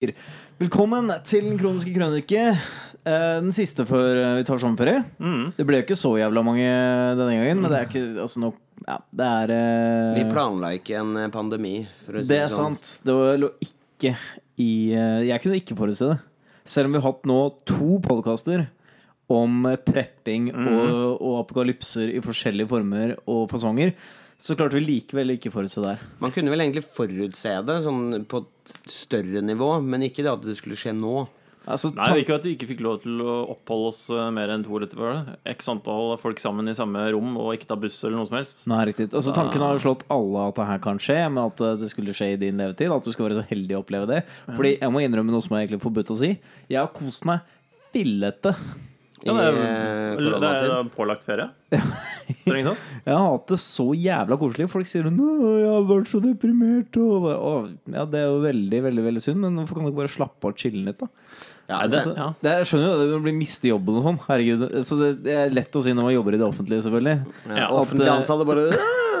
[0.00, 2.44] Velkommen til Den kroniske krønike.
[3.04, 5.02] Eh, Den siste før eh, vi tar sommerferie.
[5.20, 5.50] Mm.
[5.58, 6.68] Det ble jo ikke så jævla mange
[7.18, 8.50] denne gangen, men det er ikke altså, no,
[8.86, 11.74] ja, Det er uh, Vi planla ikke en pandemi,
[12.08, 12.78] Det er sånn.
[12.80, 13.04] sant.
[13.04, 14.14] Det lå ikke
[14.56, 16.16] i uh, Jeg kunne ikke forutse det.
[16.64, 18.70] Selv om vi har hatt nå to podkaster
[19.30, 23.92] om prepping prepping og, og apokalypser i forskjellige former og fasonger,
[24.40, 25.98] så klarte vi likevel ikke forutse det.
[26.22, 30.46] Man kunne vel egentlig forutse det sånn på et større nivå, men ikke det at
[30.48, 31.26] det skulle skje nå.
[31.68, 34.62] Altså, Nei, Ikke at vi ikke fikk lov til å oppholde oss eh, mer enn
[34.64, 35.10] to år etterpå.
[35.12, 35.34] det.
[35.52, 38.62] X antall folk sammen i samme rom og ikke ta buss eller noe som helst.
[38.72, 39.10] Nei, riktig.
[39.12, 41.90] Altså, tanken har jo slått alle at det her kan skje, men at eh, det
[41.92, 42.88] skulle skje i din levetid.
[42.96, 44.22] At du skal være så heldig å oppleve det.
[44.48, 46.32] Fordi jeg må innrømme noe som er egentlig forbudt å si.
[46.72, 47.44] Jeg har kost meg
[47.92, 48.56] fillete.
[49.20, 51.50] Ja, det er, eh, det er pålagt ferie.
[52.40, 52.84] Strengt tatt.
[53.04, 54.68] Jeg har hatt det så jævla koselig.
[54.72, 55.28] Folk sier 'Nå,
[55.60, 56.96] jeg har vært så deprimert'.
[56.96, 60.02] Og, og, ja, det er jo veldig, veldig veldig synd, men hvorfor kan du ikke
[60.02, 61.10] bare slappe av og chille litt, da?
[61.70, 64.16] Ja, det- Altså, det, jeg skjønner jo det, du blir miste jobben og sånn.
[64.26, 64.64] Herregud.
[64.88, 67.16] Så det, det er lett å si når man jobber i det offentlige, selvfølgelig.
[67.46, 68.64] ja, Ja, offentlig eh, ansatte bare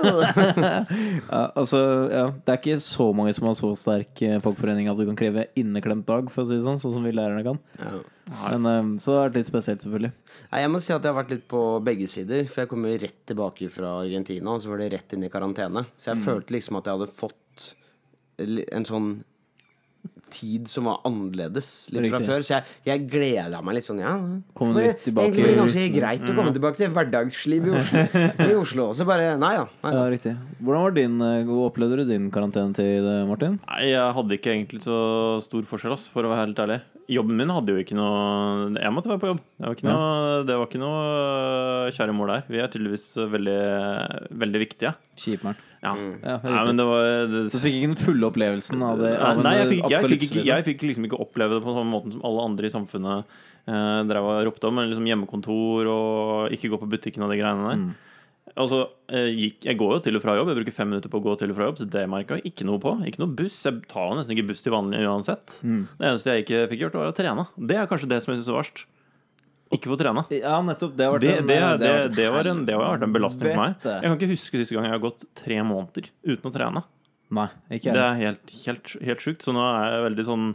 [0.00, 1.78] Ja, altså,
[2.10, 5.18] ja, det er ikke så mange som har så sterk eh, fagforening at du kan
[5.18, 7.60] kreve inneklemt dag, for å si det sånn, sånn som vi lærerne kan.
[7.78, 7.98] ja.
[8.30, 10.12] Men, eh, så det har vært litt spesielt, selvfølgelig.
[10.52, 12.44] Nei, Jeg må si at jeg har vært litt på begge sider.
[12.46, 15.30] For jeg kom jo rett tilbake fra Argentina, og så var det rett inn i
[15.32, 15.82] karantene.
[15.98, 17.74] Så jeg følte liksom at jeg hadde fått
[18.40, 19.08] en sånn
[20.32, 22.44] tid som var annerledes litt fra før.
[22.46, 24.14] Så jeg, jeg gleda meg litt sånn, ja.
[24.56, 28.04] Kommer det litt tilbake egentlig ganske greit å komme tilbake til hverdagslivet i Oslo.
[28.50, 28.88] I Oslo.
[28.96, 29.66] Så bare Nei da.
[29.84, 30.36] Nei, Ja, riktig.
[30.60, 33.58] Hvordan var din, eh, opplevde du din karantenetid, eh, Martin?
[33.66, 34.98] Nei, jeg hadde ikke egentlig så
[35.44, 36.80] stor forskjell, ass, for å være helt ærlig.
[37.10, 39.40] Jobben min hadde jo ikke noe Jeg måtte være på jobb.
[39.58, 42.44] Det var ikke noe, det var ikke noe øh, kjære mor der.
[42.50, 43.56] Vi er tydeligvis veldig,
[44.44, 44.92] veldig viktige.
[45.18, 45.58] Kjipmæren.
[45.80, 45.94] Ja.
[45.96, 49.14] Ja, Nei, men det var det, Så du fikk ikke den fulle opplevelsen av det?
[49.16, 51.72] Av nei jeg, fikk, jeg, fikk jeg, ikke, jeg fikk liksom ikke oppleve det på
[51.72, 54.76] samme måten som alle andre i samfunnet eh, drev og ropte om.
[54.76, 57.80] Men liksom hjemmekontor og ikke gå på butikken og de greiene der.
[57.80, 58.09] Mm.
[58.58, 60.50] Altså, gikk, jeg går jo til og fra jobb.
[60.50, 61.80] Jeg bruker fem minutter på å gå til og fra jobb.
[61.80, 62.94] Så det merka jeg ikke noe på.
[63.06, 63.60] Ikke noe buss.
[63.66, 65.60] Jeg tar nesten ikke buss til vanlig uansett.
[65.62, 65.84] Mm.
[65.98, 67.46] Det eneste jeg ikke fikk gjort, var å trene.
[67.56, 68.82] Det er kanskje det som jeg syns er verst.
[69.70, 70.24] Ikke få trene.
[70.34, 70.96] Ja, nettopp.
[70.98, 73.52] Det Det, en, det, det, har vært det, var en, det har vært en belastning
[73.52, 73.76] for meg.
[73.86, 76.82] Jeg kan ikke huske siste gang jeg har gått tre måneder uten å trene.
[77.30, 77.94] Nei, ikke jeg.
[77.94, 79.46] Det er helt, helt, helt sjukt.
[79.46, 80.48] Så nå er jeg veldig sånn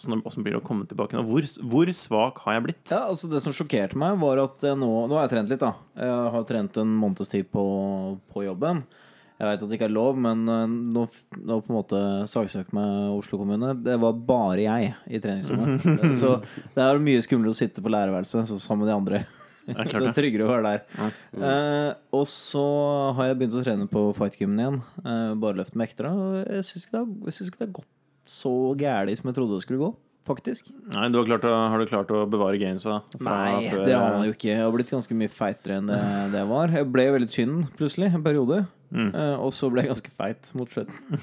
[0.00, 1.22] Åssen blir det å komme tilbake nå?
[1.28, 2.82] Hvor, hvor svak har jeg blitt?
[2.90, 5.76] Ja, altså Det som sjokkerte meg, var at nå Nå har jeg trent litt, da.
[5.98, 7.64] Jeg har trent en måneds tid på,
[8.32, 8.82] på jobben.
[9.42, 11.04] Jeg veit at det ikke er lov, men eh, nå,
[11.42, 12.00] nå på en måte
[12.30, 13.72] saksøker meg Oslo kommune.
[13.82, 15.86] Det var bare jeg i treningsrommet.
[16.20, 16.36] Så
[16.76, 19.22] det er mye skumlere å sitte på lærerværelset sammen med de andre.
[19.66, 21.16] Det er Det er tryggere å være der.
[21.38, 22.62] Eh, og så
[23.18, 24.78] har jeg begynt å trene på fightgymmen igjen.
[25.02, 27.90] Eh, bare løft med ekter og Jeg syns ikke, ikke det har gått
[28.26, 29.92] så gæli som jeg trodde det skulle gå.
[30.22, 30.68] Faktisk.
[30.94, 33.80] Nei, du har, klart å, har du klart å bevare gainsa Nei, før?
[33.88, 34.52] det har man jo ikke.
[34.52, 35.98] Jeg har blitt ganske mye feitere enn det,
[36.30, 36.74] det jeg var.
[36.78, 38.60] Jeg ble veldig tynn plutselig en periode.
[38.92, 39.08] Mm.
[39.16, 41.18] Eh, og så ble jeg ganske feit mot slutten.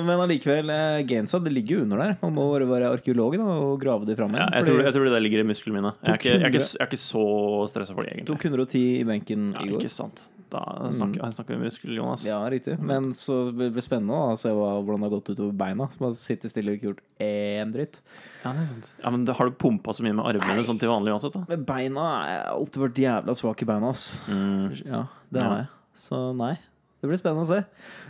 [0.08, 2.14] men allikevel, uh, gainsa det ligger jo under der.
[2.22, 4.56] Man må bare være arkeolog da, og grave det fram Ja, igjen.
[4.56, 5.92] jeg, tror, jeg tror det der ligger i musklene mine.
[6.00, 7.26] Jeg er ikke, jeg er ikke, jeg er ikke så
[7.70, 8.40] stressa for det, egentlig.
[8.48, 9.84] 210 i benken Ja, i går.
[9.84, 10.26] ikke sant.
[10.50, 10.60] Da
[10.94, 11.32] snakker, mm.
[11.34, 12.24] snakker vi muskel, Jonas.
[12.26, 12.78] Ja, riktig.
[12.78, 15.88] Men så blir det spennende å se hva, hvordan det har gått utover beina.
[15.90, 17.98] Som har sittet stille og ikke gjort én dritt.
[18.44, 18.92] Ja, det er sant.
[19.02, 21.32] Ja, men det- Har du pumpa så mye med armene sånn til vanlig uansett?
[21.34, 21.44] da?
[21.48, 24.22] Men beina Jeg har alltid vært jævla svak i beina, ass.
[24.28, 24.86] Mm.
[24.86, 25.56] Ja, det har Ja.
[25.58, 25.68] jeg.
[25.96, 26.54] Så nei.
[27.02, 27.64] Det blir spennende å se.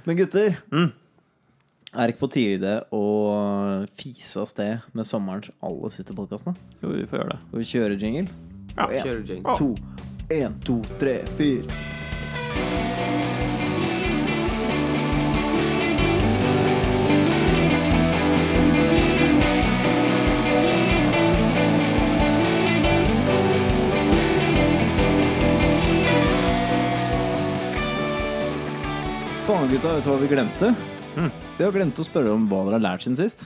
[0.04, 0.92] Men gutter, Mm.
[1.94, 6.44] er det ikke på tide å fise av sted med sommerens aller siste podkast?
[6.82, 7.38] Jo, vi får gjøre det.
[7.52, 8.28] Og vi kjører jingle?
[8.76, 9.56] Ja, En, Kjører jingle.
[9.56, 9.76] to,
[10.30, 11.95] en, to, tre, fire.
[29.46, 30.68] Faen, gutta, vet du hva vi glemte?
[31.14, 31.28] Mm.
[31.56, 33.44] Vi har glemt å spørre om hva dere har lært siden sist.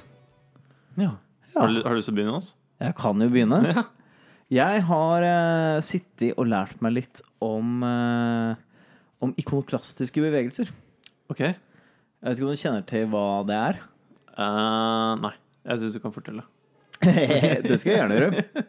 [0.97, 1.10] Ja.
[1.53, 2.48] Har, du, har du lyst til å begynne, Jonas?
[2.80, 3.60] Jeg kan jo begynne.
[3.71, 3.84] Ja.
[4.51, 8.57] Jeg har uh, sittet og lært meg litt om eh,
[9.21, 10.71] Om ikonoklastiske bevegelser.
[11.31, 11.43] Ok.
[11.45, 11.57] Jeg
[12.27, 13.81] vet ikke om du kjenner til hva det er?
[14.34, 15.34] Eh, nei.
[15.69, 16.45] Jeg syns du kan fortelle.
[17.67, 18.65] det skal jeg gjerne gjøre.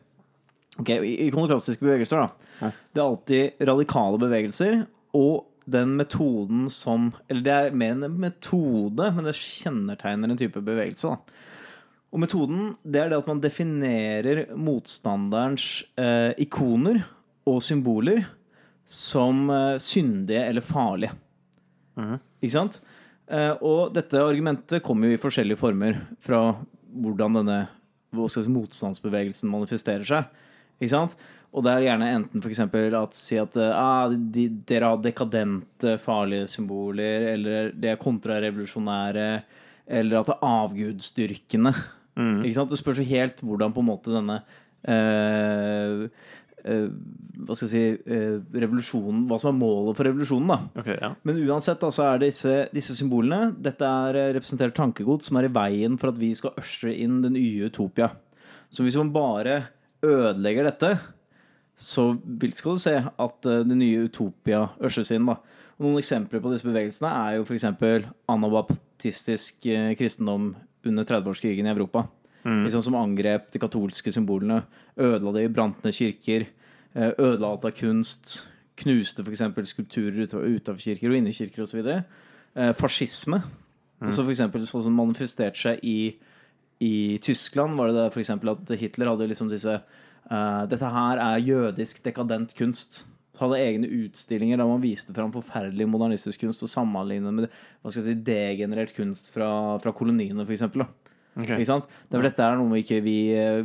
[0.81, 0.89] Ok,
[1.27, 2.71] Ikonoklastiske bevegelser, da.
[2.91, 4.83] Det er alltid radikale bevegelser,
[5.17, 10.61] og den metoden som Eller det er mer en metode, men det kjennetegner en type
[10.63, 11.11] bevegelse.
[11.11, 11.17] da
[12.11, 17.03] Og metoden det er det at man definerer motstanderens eh, ikoner
[17.47, 18.25] og symboler
[18.87, 21.13] som eh, syndige eller farlige.
[21.99, 22.17] Mm.
[22.41, 22.79] Ikke sant?
[23.31, 26.41] Eh, og dette argumentet kommer jo i forskjellige former fra
[26.91, 27.59] hvordan denne
[28.27, 30.41] si, motstandsbevegelsen manifesterer seg.
[30.81, 31.15] Ikke sant?
[31.51, 32.61] Og det er gjerne enten f.eks.
[32.63, 39.29] at si at eh, ah, de, dere har dekadente, farlige symboler, eller de er kontrarevolusjonære,
[39.91, 41.73] eller at det er avgudsdyrkende.
[42.21, 42.71] Ikke sant?
[42.71, 44.41] Det spørs jo helt hvordan på en måte denne
[44.83, 46.07] eh,
[46.61, 50.81] Hva skal jeg si eh, Revolusjonen Hva som er målet for revolusjonen, da.
[50.81, 51.11] okay, ja.
[51.25, 55.47] Men uansett da, så er disse, disse symbolene Dette er eh, representerer tankegods som er
[55.49, 58.11] i veien for at vi skal ushe inn den nye utopia.
[58.71, 59.57] Så hvis man bare
[60.05, 60.91] ødelegger dette,
[61.81, 65.25] så vil, skal du se at eh, den nye utopia ushes inn.
[65.29, 65.39] da
[65.79, 67.67] Og Noen eksempler på disse bevegelsene er jo f.eks.
[68.29, 70.53] anabaptistisk eh, kristendom
[70.85, 72.05] under 30-årskrigen i Europa.
[72.43, 74.63] Liksom som angrep de katolske symbolene,
[74.97, 76.47] ødela de, brant ned kirker,
[76.95, 78.47] eh, ødela alt av kunst,
[78.81, 79.43] knuste f.eks.
[79.69, 81.85] skulpturer utenfor kirker og inni kirker osv.
[81.85, 83.43] Eh, fascisme,
[84.09, 86.15] så for eksempel sånn som manifesterte seg i,
[86.81, 91.43] i Tyskland, var det det eksempel at Hitler hadde liksom disse eh, Dette her er
[91.45, 93.03] jødisk dekadent kunst.
[93.37, 98.01] Hadde egne utstillinger der man viste fram forferdelig modernistisk kunst og sammenlignet med hva skal
[98.01, 100.57] jeg si, degenerert kunst fra, fra koloniene, for
[101.31, 101.53] eksempel, da.
[101.55, 101.59] Ok.
[101.59, 101.87] Ikke sant?
[102.09, 103.17] Det er, dette er noe ikke vi,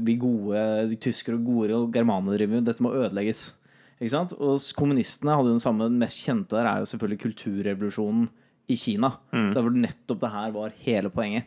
[0.06, 2.64] vi gode de tyskere og gode germanere driver med.
[2.64, 3.54] Dette må ødelegges.
[3.96, 8.28] Og kommunistene hadde jo den samme Den mest kjente der er jo selvfølgelig kulturrevolusjonen
[8.68, 9.14] i Kina.
[9.54, 11.46] Der hvor nettopp det her var hele poenget.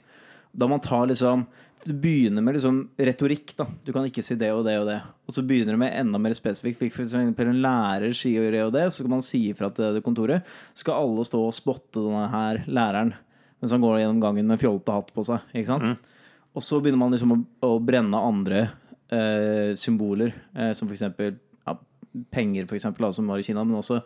[0.52, 1.46] Da man tar liksom
[1.86, 3.56] Du begynner med liksom retorikk.
[3.56, 4.98] da Du kan ikke si det og det og det.
[5.28, 6.82] Og så begynner du med enda mer spesifikt.
[6.82, 10.44] Eksempel en lærer sier det og det, så kan man si ifra til det kontoret.
[10.74, 13.14] Skal alle stå og spotte denne her læreren
[13.60, 15.52] mens han går gjennom gangen med fjollete hatt på seg.
[15.54, 16.10] Ikke sant?
[16.56, 18.64] Og så begynner man liksom å, å brenne andre
[19.12, 21.76] eh, symboler, eh, som for eksempel ja,
[22.34, 24.00] penger, for eksempel, da, som var i Kina, men også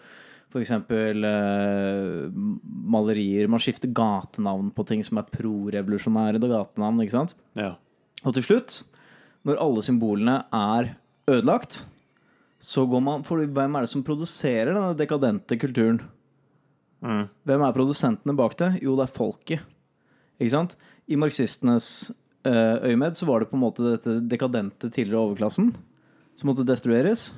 [0.53, 2.41] for eksempel eh,
[2.93, 3.49] malerier.
[3.49, 7.37] Man skifter gatenavn på ting som er pro-revolusjonære gatenavn, ikke sant?
[7.57, 7.73] Ja.
[8.23, 8.81] Og til slutt,
[9.47, 10.93] når alle symbolene er
[11.29, 11.83] ødelagt,
[12.63, 15.99] så går man for hvem er det som produserer denne dekadente kulturen?
[17.03, 17.23] Mm.
[17.47, 18.73] Hvem er produsentene bak det?
[18.83, 19.71] Jo, det er folket.
[20.39, 20.75] Ikke sant?
[21.11, 21.87] I marxistenes
[22.47, 25.73] eh, øyemed så var det på en måte dette dekadente tidligere overklassen
[26.37, 27.31] som måtte destrueres.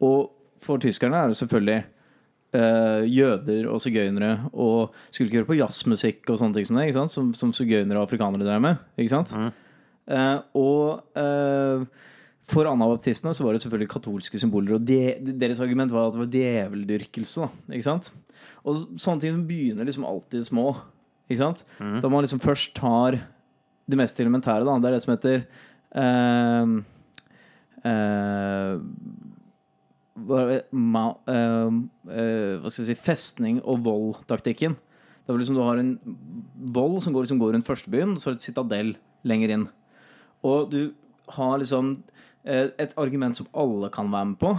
[0.00, 0.30] Og
[0.64, 1.80] for tyskerne er det selvfølgelig
[2.56, 6.92] eh, jøder og sigøynere og skulle ikke høre på jazzmusikk og sånne ting som det,
[7.12, 8.86] som, som sigøynere og afrikanere drev med.
[9.00, 9.34] Ikke sant?
[10.10, 11.84] Eh, og eh,
[12.50, 14.78] for anabaptistene så var det selvfølgelig katolske symboler.
[14.78, 17.46] Og de, deres argument var at det var djeveldyrkelse.
[17.46, 18.10] Da, ikke sant?
[18.64, 20.72] Og sånne ting begynner liksom alltid små.
[21.30, 21.64] Ikke sant?
[22.02, 23.20] Da man liksom først tar
[23.90, 24.78] det mest elementære, da.
[24.78, 25.38] Det er det som heter
[25.96, 26.66] uh,
[27.86, 28.74] uh,
[30.20, 31.70] eh,
[32.60, 34.76] hva skal jeg si Festning og vold-taktikken.
[34.76, 35.94] Det er liksom Du har en
[36.74, 38.90] vold som går, liksom går rundt førstebyen, og så har du et citadell
[39.22, 39.66] lenger inn.
[40.46, 40.80] Og du
[41.36, 41.84] har liksom
[42.44, 44.50] eh, et argument som alle kan være med på.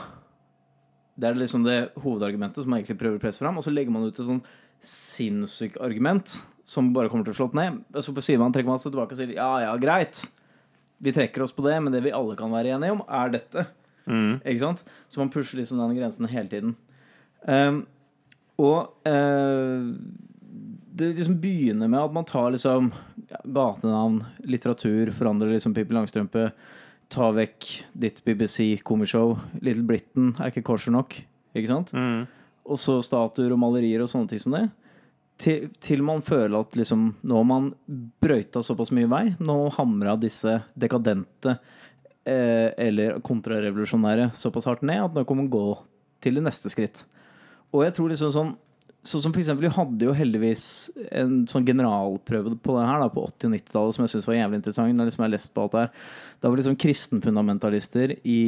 [1.22, 3.60] Det er liksom det hovedargumentet som man egentlig prøver å presse fram.
[3.60, 4.42] Og så legger man ut et sånn
[4.82, 6.34] sinnssykt argument
[6.66, 7.82] som bare kommer til å slå ned.
[8.02, 10.24] Så på siden man trekker man seg tilbake og sier ja, ja, greit.
[11.02, 13.68] Vi trekker oss på det, men det vi alle kan være enige om, er dette.
[14.08, 14.84] Ikke sant?
[15.10, 16.76] Så man pusher liksom den grensen hele tiden.
[17.46, 17.84] Um,
[18.62, 19.90] og uh,
[20.92, 22.92] det liksom begynner med at man tar liksom
[23.30, 26.50] ja, gatenavn, litteratur, forandrer liksom Pippi Langstrømpe,
[27.12, 31.18] ta vekk ditt BBC-komishow, Little Britain er ikke kosher nok,
[31.54, 31.92] ikke sant?
[31.96, 32.24] Mm.
[32.72, 34.68] Og så statuer og malerier og sånne ting som det.
[35.42, 37.72] Til, til man føler at liksom nå har man
[38.22, 41.56] brøyta såpass mye vei, nå hamra disse dekadente
[42.30, 45.66] eh, eller kontrarevolusjonære såpass hardt ned at nå kan man gå
[46.22, 47.08] til det neste skritt.
[47.74, 48.54] Og jeg tror liksom sånn
[49.04, 50.64] Sånn som for eksempel, Vi hadde jo heldigvis
[51.12, 54.36] en sånn generalprøve på det her da, på 80- og 90-tallet som jeg synes var
[54.38, 54.98] jævlig interessant.
[54.98, 55.92] Da liksom jeg lest på alt det her
[56.42, 58.42] Da var liksom kristenfundamentalister i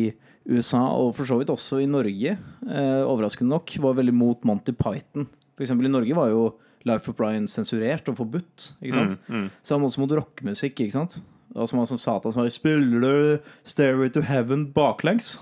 [0.45, 4.73] USA, og for så vidt også i Norge, eh, overraskende nok, var veldig mot Monty
[4.75, 5.25] Python.
[5.55, 6.53] For eksempel i Norge var jo
[6.85, 8.73] Life of Brian sensurert og forbudt.
[8.83, 9.19] ikke sant?
[9.63, 10.75] Samme måte også mot rockemusikk.
[10.83, 11.21] ikke sant?
[11.55, 15.37] Som var som Satan som var Spiller du Stairway to Heaven baklengs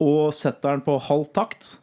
[0.00, 1.78] og setter den på halv takt,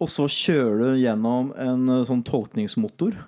[0.00, 3.18] og så kjører du gjennom en eh, sånn tolkningsmotor,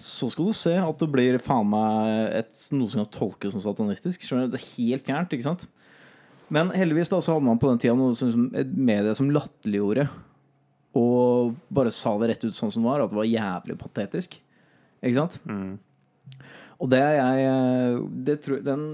[0.00, 3.62] så skal du se at det blir faen meg et, noe som kan tolkes som
[3.62, 4.24] satanistisk.
[4.26, 4.56] Skjønner du?
[4.56, 5.68] Det er helt gærent, ikke sant?
[6.52, 10.08] Men heldigvis da så hadde man på den tida noe som, et medie som latterliggjorde
[10.98, 14.36] og bare sa det rett ut sånn som det var, at det var jævlig patetisk.
[15.02, 15.40] Ikke sant?
[16.82, 18.84] Og det er jeg eh, det tror, Den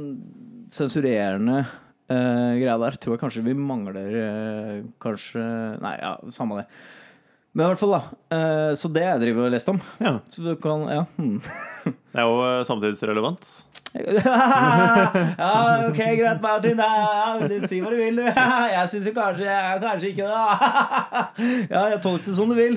[0.74, 5.42] sensurerende uh, greia der tror jeg kanskje vi mangler uh, Kanskje
[5.82, 6.66] Nei, ja, samme det.
[7.52, 8.02] Men i hvert fall, da.
[8.36, 9.78] eh, Så det jeg driver og lest om.
[9.98, 10.12] Ja.
[10.30, 11.02] Så du kan Ja.
[11.16, 11.40] Hmm.
[11.84, 13.44] Det er jo eh, samtidsrelevant.
[13.94, 14.02] ja,
[15.88, 16.78] ok, greit, Martin.
[16.78, 18.26] Ja, du, si hva du vil, du.
[18.76, 20.44] Jeg syns jo kanskje jeg, Kanskje ikke det.
[21.74, 22.76] Ja, jeg tolker det som du vil.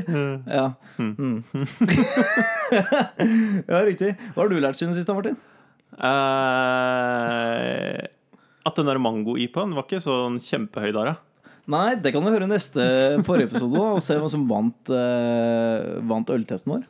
[0.49, 0.67] Ja.
[0.97, 1.43] Hmm.
[3.69, 4.15] ja, riktig.
[4.33, 5.37] Hva har du lært siden sist, da, Martin?
[5.93, 6.07] Uh,
[8.65, 11.13] at den der mango-IPA-en var ikke sånn kjempehøy ja.
[11.71, 12.83] Nei, det kan du høre neste
[13.23, 16.83] forrige episode og se hvem som vant, uh, vant øltesten vår.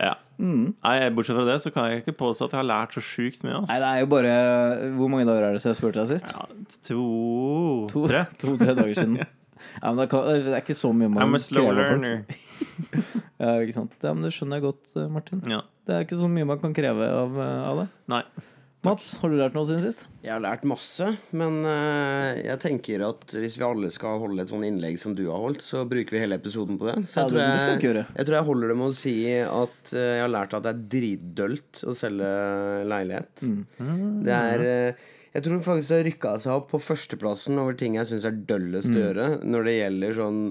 [0.00, 0.14] ja.
[0.42, 3.44] Nei, Bortsett fra det så kan jeg ikke påstå at jeg har lært så sjukt
[3.46, 3.52] mye.
[3.52, 3.76] Nei, Altså.
[3.78, 4.32] det er jo bare
[4.98, 6.32] Hvor mange dager er det siden jeg spurte deg sist?
[6.34, 6.46] Ja,
[6.88, 7.04] to,
[7.92, 8.24] To- tre.
[8.42, 9.20] To-tre dager siden.
[9.78, 12.24] Ja, men det, kan, det er ikke så mye man I'm a slow learner.
[13.42, 13.94] Ja, ikke sant?
[14.02, 15.40] Ja, men Det skjønner jeg godt, eh, Martin.
[15.50, 15.60] Ja.
[15.86, 17.86] Det er ikke så mye man kan kreve av, eh, av det.
[18.10, 18.20] Nei.
[18.82, 20.00] Mats, har du lært noe siden sist?
[20.24, 21.06] Jeg har lært masse,
[21.38, 25.22] men eh, jeg tenker at hvis vi alle skal holde et sånn innlegg som du
[25.28, 26.96] har holdt, så bruker vi hele episoden på det.
[27.06, 28.02] Så Ja, jeg, tror jeg, det skal ikke gjøre.
[28.16, 29.14] jeg tror jeg holder det med å si
[29.46, 32.32] at eh, jeg har lært at det er dritdølt å selge
[32.90, 33.44] leilighet.
[33.46, 34.00] Mm.
[34.26, 37.94] Det er eh, Jeg tror faktisk det har rykka seg opp på førsteplassen over ting
[38.00, 38.98] jeg syns er døllest Mm.
[38.98, 40.42] å gjøre, når det gjelder sånn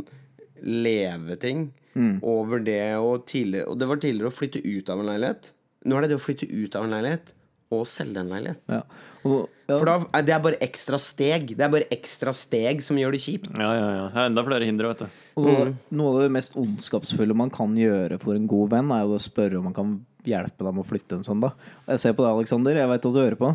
[0.64, 1.68] leveting.
[2.00, 2.16] Mm.
[2.24, 5.50] Over det å tidligere Og det var tidligere å flytte ut av en leilighet.
[5.84, 7.34] Nå er det det å flytte ut av en leilighet
[7.72, 8.62] og selge en leilighet.
[8.72, 8.82] Ja.
[9.24, 9.76] Og, ja.
[9.78, 11.54] For da, det er bare ekstra steg.
[11.56, 13.50] Det er bare ekstra steg som gjør det kjipt.
[13.56, 14.06] Ja, ja, ja.
[14.12, 15.20] Det er enda flere hindre, vet du.
[15.42, 19.16] Og noe av det mest ondskapsfulle man kan gjøre for en god venn, er jo
[19.16, 19.94] å spørre om man kan
[20.28, 21.56] hjelpe deg med å flytte en søndag.
[21.88, 22.78] Og jeg ser på deg, Aleksander.
[22.78, 23.50] Jeg veit at du hører på.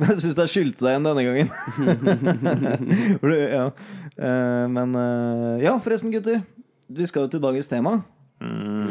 [0.00, 1.48] Men jeg syns det har skyldt seg igjen denne gangen.
[3.56, 3.68] Ja.
[4.16, 6.40] Eh, Men eh, ja, forresten, gutter.
[6.88, 7.98] Vi skal jo til dagens tema.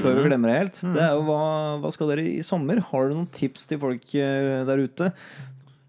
[0.02, 0.82] Før vi glemmer det helt.
[0.96, 1.42] Det er jo hva,
[1.82, 2.82] hva skal dere i sommer?
[2.92, 5.12] Har du noen tips til folk eh, der ute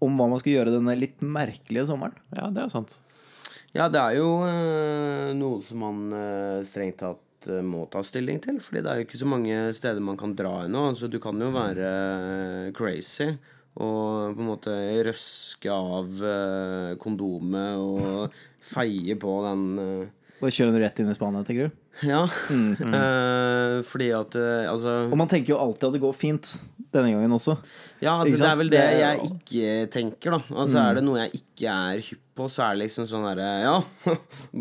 [0.03, 2.17] om hva man skal gjøre denne litt merkelige sommeren?
[2.35, 2.97] Ja, det er sant.
[3.75, 7.23] Ja, det er jo eh, noe som man eh, strengt tatt
[7.63, 8.57] må ta stilling til.
[8.63, 10.87] Fordi det er jo ikke så mange steder man kan dra ennå.
[10.91, 11.91] Altså, du kan jo være
[12.77, 13.31] crazy
[13.77, 14.73] og på en måte
[15.05, 16.23] røske av
[16.97, 19.67] kondomet og feie på den
[20.39, 21.77] Bare kjøre den rett inn i spannet tenker du?
[22.05, 22.23] Ja.
[22.27, 26.51] Eh, fordi at uh, Altså Og man tenker jo alltid at det går fint
[26.93, 27.57] denne gangen også.
[27.99, 30.39] Ja, altså det er vel det jeg ikke tenker, da.
[30.55, 33.47] Altså Er det noe jeg ikke er hypp på, så er det liksom sånn derre
[33.63, 33.75] Ja,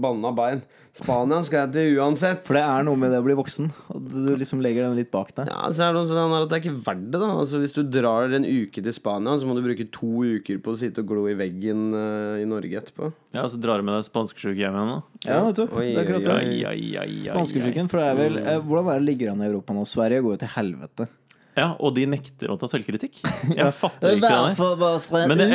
[0.06, 0.62] banna bein.
[0.96, 2.40] Spania skal jeg til uansett.
[2.46, 3.66] For det er noe med det å bli voksen.
[3.92, 5.50] Og du liksom legger den litt bak deg.
[5.52, 7.28] Ja, så er det noe sånn at det er ikke verdt det, da.
[7.34, 10.72] Altså Hvis du drar en uke til Spania, så må du bruke to uker på
[10.72, 13.10] å sitte og glo i veggen uh, i Norge etterpå.
[13.36, 15.20] Ja, Så drar du med deg spansksjuke hjem igjen, da.
[15.26, 15.76] Ja, nettopp.
[15.76, 15.82] du.
[15.84, 17.20] Det er akkurat det.
[17.28, 17.92] Spanskesyken.
[17.92, 19.84] For det er vel eh, Hvordan er det ligger an i Europa nå?
[19.84, 21.10] Sverige går jo til helvete.
[21.56, 23.22] Ja, og de nekter å ta selvkritikk.
[23.56, 25.26] Jeg fatter ikke det der.
[25.30, 25.54] Men det er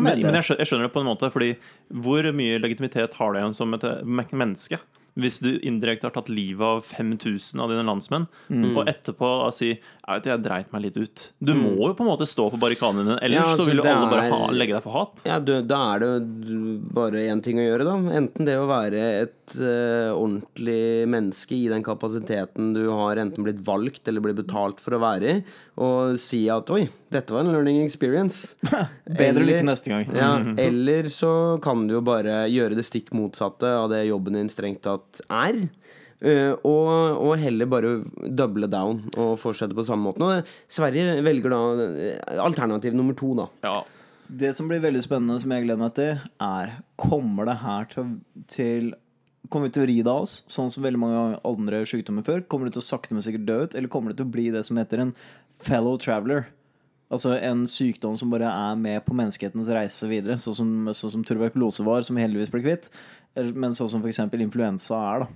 [0.00, 1.50] Men, men jeg, skjønner, det på en måte, fordi
[2.04, 4.00] hvor mye legitimitet har det igjen som et eh,
[4.32, 4.80] menneske?
[5.14, 8.76] Hvis du indirekte har tatt livet av 5000 av dine landsmenn, Mm.
[8.78, 9.78] og etterpå si jeg
[10.08, 11.32] vet, 'jeg dreit meg litt ut'.
[11.44, 13.76] Du må jo på en måte stå på barrikadene dine, ellers Ja, altså, så vil
[13.76, 15.22] jo alle alle bare er- ha, legge deg for hat.
[15.26, 17.96] Ja, du, da er det jo bare én ting å gjøre, da.
[18.16, 23.62] Enten det å være et uh, ordentlig menneske i den kapasiteten du har enten blitt
[23.62, 25.44] valgt eller blitt betalt for å være i,
[25.76, 28.54] og si at 'oi, dette var en learning experience'.
[29.20, 30.08] Bedre lykke neste gang.
[30.16, 30.34] Ja,
[30.66, 34.82] eller så kan du jo bare gjøre det stikk motsatte av det jobben din strengt
[34.86, 35.64] tatt er.
[36.22, 37.96] Uh, og, og heller bare
[38.30, 40.22] double down og fortsette på samme måte.
[40.22, 43.48] Og Sverige velger da eh, alternativ nummer to, da.
[43.66, 43.80] Ja,
[44.28, 48.14] Det som blir veldig spennende, som jeg gleder meg til, er Kommer det her til,
[48.46, 48.92] til
[49.50, 52.44] Kommer vi til å ri det av oss, sånn som veldig mange andre sykdommer før?
[52.46, 53.74] Kommer det til å sakte, men sikkert dø ut?
[53.74, 55.10] Eller kommer det til å bli det som heter en
[55.66, 56.46] fellow traveler?
[57.12, 60.38] Altså en sykdom som bare er med på menneskehetens reise videre.
[60.40, 62.88] Sånn som, så som tuberkulose var, som vi heldigvis ble kvitt.
[63.52, 64.22] Men sånn som f.eks.
[64.40, 65.32] influensa er, da.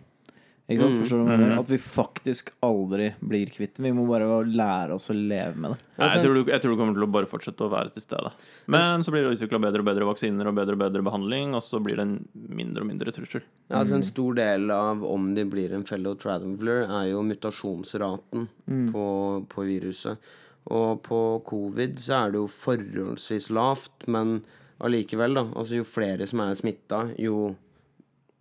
[0.67, 0.97] Ikke sant?
[0.99, 1.61] Forstår du hva jeg mener?
[1.61, 3.87] At vi faktisk aldri blir kvitt den.
[3.87, 5.91] Vi må bare lære oss å leve med det.
[6.01, 8.03] Nei, jeg, tror du, jeg tror du kommer til å bare fortsette å være til
[8.03, 8.33] stede.
[8.75, 11.63] Men så blir det utvikla bedre og bedre vaksiner og bedre og bedre behandling, og
[11.63, 13.45] så blir det en mindre og mindre trussel.
[13.69, 18.51] Ja, altså En stor del av om de blir en fellow traveler, er jo mutasjonsraten
[18.91, 19.07] på,
[19.53, 20.35] på viruset.
[20.75, 24.41] Og på covid så er det jo forholdsvis lavt, men
[24.83, 25.47] allikevel, da.
[25.55, 27.55] Altså jo flere som er smitta, jo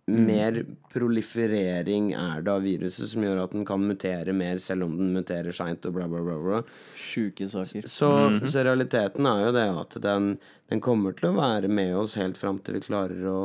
[0.06, 0.60] mer
[0.92, 5.10] proliferering er det av viruset, som gjør at den kan mutere mer, selv om den
[5.16, 6.36] muterer seint og bla, bla, bla.
[6.42, 6.60] bla.
[6.94, 7.88] Sjuke saker.
[7.90, 8.10] Så,
[8.46, 10.36] så realiteten er jo det at den,
[10.70, 13.40] den kommer til å være med oss helt fram til vi klarer å,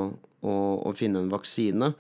[0.46, 1.96] å, å finne en vaksine.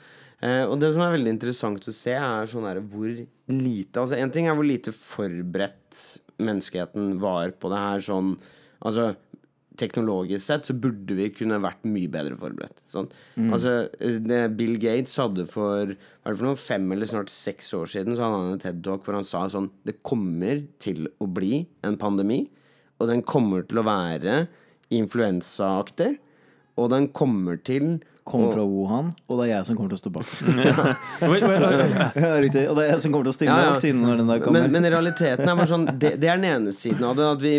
[0.45, 3.09] Eh, og det som er veldig interessant å se, er sånn her hvor
[3.51, 6.05] lite Altså, en ting er hvor lite forberedt
[6.47, 8.35] menneskeheten var på det her sånn
[8.81, 9.11] Altså,
[9.77, 12.79] teknologisk sett så burde vi kunne vært mye bedre forberedt.
[12.89, 13.09] Sånn.
[13.37, 13.51] Mm.
[13.55, 13.73] Altså,
[14.25, 18.25] det Bill Gates hadde for, det for noen, fem eller snart seks år siden, så
[18.25, 22.43] hadde han en TED-talk hvor han sa sånn Det kommer til å bli en pandemi,
[23.01, 24.45] og den kommer til å være
[24.91, 26.15] influensaaktig,
[26.81, 30.01] og den kommer til Kommer fra Wuhan, og det er jeg som kommer til å
[30.03, 30.27] stå bak.
[32.21, 32.65] Ja, riktig.
[32.69, 33.71] Og det er jeg som kommer til å stille Ja, ja.
[33.73, 34.67] vaksinen når den der kommer.
[34.67, 37.29] Men, men realiteten er bare sånn det, det er den ene siden av det.
[37.37, 37.55] At vi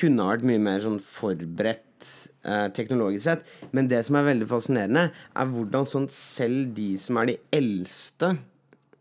[0.00, 2.08] kunne ha vært mye mer sånn forberedt
[2.42, 3.46] eh, teknologisk sett.
[3.76, 8.34] Men det som er veldig fascinerende, er hvordan sånn selv de som er de eldste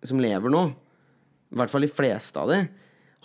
[0.06, 0.68] som lever nå,
[1.50, 2.60] i hvert fall de fleste av de,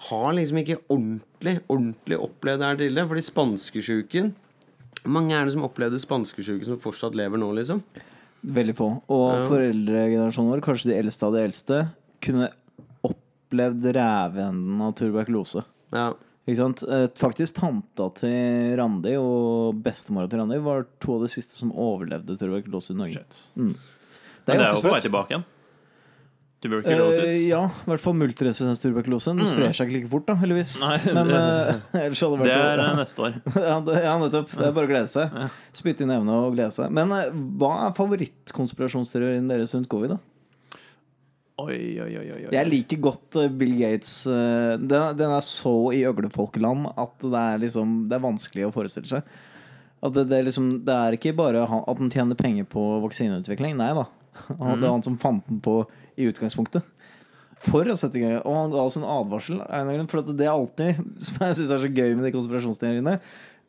[0.08, 3.10] har liksom ikke ordentlig, ordentlig opplevd det her tidligere.
[3.12, 4.32] Fordi spanskesjuken
[5.04, 7.82] Mange er det som opplevde spanskesjuke som fortsatt lever nå, liksom?
[8.44, 8.90] Veldig få.
[9.12, 11.80] Og foreldregenerasjonen vår, kanskje de eldste av de eldste,
[12.24, 12.50] kunne
[13.08, 15.64] opplevd rævenden av tuberkulose.
[15.94, 16.10] Ja.
[16.44, 16.82] Ikke sant?
[16.84, 21.72] Eh, Faktisk tanta til Randi og bestemora til Randi var to av de siste som
[21.72, 23.24] overlevde tuberkulose i Norge.
[23.56, 23.72] Mm.
[24.44, 25.46] Det Men det er jo på vei tilbake igjen.
[26.64, 27.28] Tuberculosis.
[27.28, 29.34] Eh, ja, i hvert fall multiresistens tuberkulose.
[29.36, 30.74] Den sprer seg ikke like fort, da, heldigvis.
[30.80, 32.92] Nei, Men det- eh, ellers hadde det Det vært er ja.
[32.98, 33.34] neste år.
[33.68, 34.48] ja, det, ja, nettopp.
[34.54, 35.40] Det er bare å glede seg.
[35.76, 36.90] Spytte i evne og glede seg.
[36.96, 37.28] Men eh,
[37.60, 40.20] hva er favorittkonspirasjonsteorien deres rundt covid, da?
[41.64, 42.40] Oi, oi, oi, oi.
[42.50, 44.14] Jeg liker godt eh, Bill Gates.
[44.26, 48.72] eh, Den, den er så i øglefolkeland at det er liksom Det er vanskelig å
[48.74, 49.28] forestille seg.
[50.04, 53.76] At det, det, er liksom, det er ikke bare at han tjener penger på vaksineutvikling.
[53.78, 54.02] Nei da.
[54.58, 55.86] Han, Det var han som fant den på
[56.18, 56.82] i utgangspunktet.
[57.64, 59.60] For å sette i gang Og han ga oss en advarsel.
[60.10, 63.14] For det er alltid, som jeg syns er så gøy med de konspirasjonsteoriene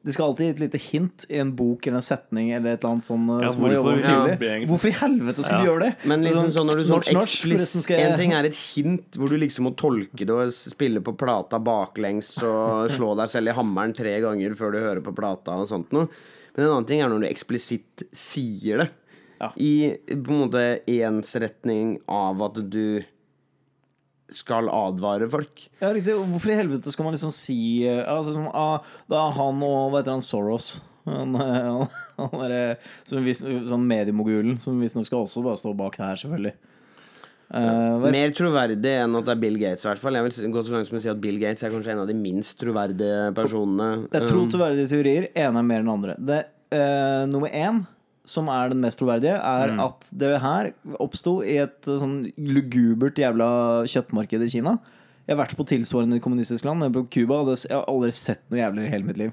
[0.05, 2.83] Det skal alltid gi et lite hint i en bok eller en setning eller et
[2.83, 5.63] eller annet sånn eh, Ja, som hvorfor- ja, Hvorfor i helvete skulle Ja.
[5.63, 5.93] du gjøre det?
[6.11, 8.49] Men liksom sånn når du sånn norsk, norsk, eksplis- forresten skal jeg- En ting er
[8.49, 13.15] et hint hvor du liksom må tolke det og spille på plata baklengs og slå
[13.17, 16.09] deg selv i hammeren tre ganger før du hører på plata og sånt noe.
[16.57, 18.89] Men en annen ting er når du eksplisitt sier det.
[19.39, 19.51] Ja.
[19.59, 23.03] I på en måte ensretning av at du
[24.33, 25.67] skal advare folk.
[25.79, 26.15] Ja, riktig.
[26.17, 29.91] Hvorfor i helvete skal man liksom si eh, altså, som, ah, Det er han og
[29.93, 30.75] hva heter han, Soros.
[31.05, 31.67] Han, eh,
[32.17, 36.07] han, han er, som vis, sånn mediemogulen som visstnok skal også bare stå bak det
[36.07, 36.55] her, selvfølgelig.
[37.45, 40.17] Uh, Mer troverdig enn at det er Bill Gates, i hvert fall.
[40.17, 42.09] Jeg vil gå så langt som å si at Bill Gates er kanskje en av
[42.09, 44.07] de minst troverdige personene.
[44.09, 45.27] det er to troverdige teorier.
[45.37, 46.15] Ene er mer enn andre.
[46.17, 46.39] Det,
[46.73, 47.83] uh, nummer én,
[48.29, 53.19] som er den mest troverdige, er at det her oppsto i et eh, sånn lugubert
[53.21, 53.47] jævla
[53.91, 54.77] kjøttmarked i Kina.
[55.25, 58.89] Jeg har vært på tilsvarende kommunistisk land, på Cuba, jeg har aldri sett noe jævligere
[58.89, 59.31] i hele mitt liv.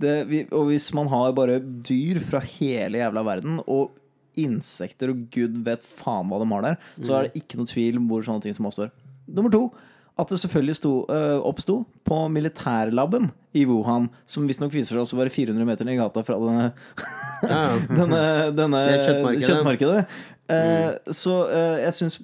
[0.00, 0.14] Det,
[0.56, 3.92] og hvis man har bare dyr fra hele jævla verden, og
[4.40, 8.00] insekter og gud vet faen hva de har der, så er det ikke noe tvil
[8.00, 8.90] om hvor sånne ting som oppstår.
[9.30, 9.68] Nummer to,
[10.14, 15.16] at det selvfølgelig sto, uh, oppsto på militærlaben i Wuhan, som visstnok viser seg også
[15.16, 16.68] å være 400 meter ned i gata fra denne,
[17.50, 18.20] Ja, denne,
[18.54, 19.48] denne kjøttmarkedet.
[19.48, 20.04] kjøttmarkedet.
[20.46, 21.16] Uh, mm.
[21.18, 22.20] Så uh, jeg syns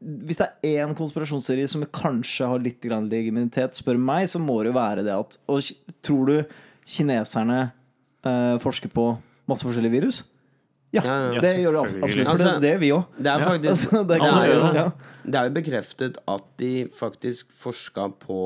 [0.00, 4.62] hvis det er én konspirasjonsserie som kanskje har litt grann legitimitet, spør meg, så må
[4.62, 5.66] det jo være det at Og
[6.00, 6.54] tror du
[6.88, 7.66] kineserne
[8.64, 9.04] forsker på
[9.50, 10.22] masse forskjellige virus?
[10.92, 11.40] Ja, Ja, ja.
[11.44, 12.10] det gjør det absolutt.
[12.26, 13.04] For Altså, det, det er vi òg.
[13.18, 14.74] Det er faktisk Altså, det, det.
[14.80, 14.86] ja.
[15.30, 18.38] Det er jo bekreftet at de faktisk forska på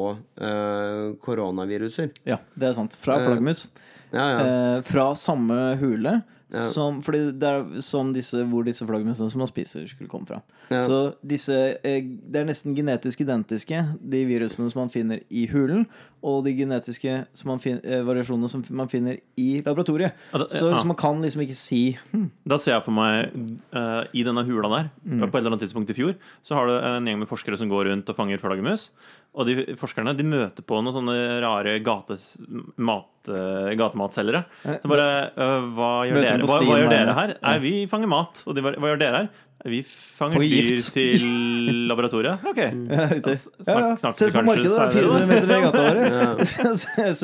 [0.42, 2.10] uh, koronaviruser.
[2.26, 2.96] ja, det er sant.
[3.00, 3.68] Fra Eh, flaggermus.
[4.12, 4.40] Ja, ja.
[4.76, 6.60] Eh, fra samme hule Ja.
[6.60, 10.42] som, fordi det er som disse, hvor disse flaggermusene som man spiser, skulle komme fra.
[10.70, 10.78] Ja.
[10.84, 15.86] Så disse eh, Det er nesten genetisk identiske, de virusene som man finner i hulen,
[16.24, 20.14] og de genetiske som man fin, eh, variasjonene som man finner i laboratoriet.
[20.32, 23.34] Ja, Så, så man kan liksom ikke si hm, Da ser jeg for meg
[23.76, 25.20] uh, i denne hula der Mm.
[25.20, 27.68] På et eller annet tidspunkt i fjor Så har du en gjeng med forskere som
[27.68, 28.86] går rundt og fanger flaggermus.
[29.34, 32.36] Og de forskerne de møter på noen sånne rare gates,
[32.78, 34.44] mat, eh, gatematselgere.
[34.62, 37.32] Så bare eh, hva, gjør dere, hva, hva gjør dere her?
[37.42, 38.44] Nei, vi fanger mat.
[38.46, 39.32] Og de bare Hva gjør dere her?
[39.64, 42.42] Vi fanger dyr til laboratoriet.
[42.50, 42.58] Ok.
[42.94, 43.36] ja, riktig.
[43.40, 46.00] Snakk- Sett på kanskje markedet, det er 400 meter i gata vår.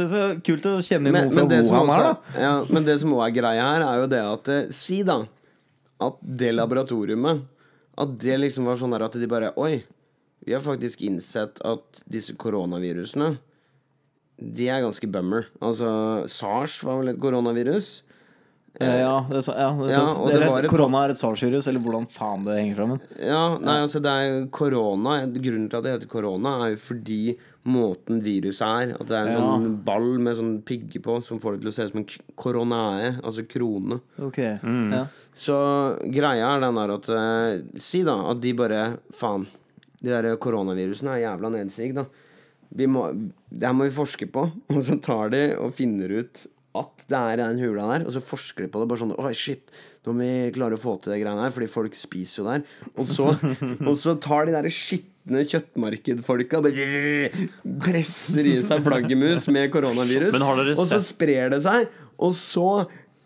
[0.00, 2.40] Det er kult å kjenne inn noen fra men, det Wuhan her, da.
[2.46, 5.20] ja, men det som også er greia her, er jo det at eh, Si da
[6.00, 7.42] at det laboratoriumet
[8.00, 9.82] At det liksom var sånn der at de bare Oi,
[10.46, 13.36] vi har faktisk innsett at disse koronavirusene
[14.40, 15.46] De er ganske bummer.
[15.60, 18.02] Altså, SARS var vel et koronavirus.
[18.80, 21.10] Eh, Ja, det er, så, ja, det er, Ja, det er, var et- korona er
[21.10, 23.00] et SARS-virus, eller hvordan faen det henger sammen.
[23.20, 27.36] Ja, nei, altså det er korona Grunnen til at det heter korona, er jo fordi
[27.66, 28.94] måten viruset er.
[28.98, 29.40] At det er en Ja.
[29.42, 32.34] sånn ball med sånn pigge på som får det til å se ut som en
[32.36, 34.00] koronae, altså krone.
[34.22, 35.06] Ok, ja.
[35.36, 39.46] Så greia er den der at eh, Si da at de bare Faen,
[40.00, 42.06] de der koronavirusene er jævla nedsig, da.
[42.70, 43.08] Vi må,
[43.50, 44.46] det her må vi forske på.
[44.72, 46.46] Og så tar de og finner ut
[46.78, 48.86] at det er den hula der, og så forsker de på det.
[48.86, 49.72] Bare sånn Oi, shit,
[50.06, 52.62] nå må vi klare å få til det greiene her, fordi folk spiser jo der.
[52.94, 53.26] Og så,
[53.88, 56.78] og så tar de der skitne kjøttmarkedfolka Og
[57.82, 60.36] presser i seg flaggermus med koronavirus,
[60.76, 61.90] og så sprer det seg.
[62.22, 62.68] Og så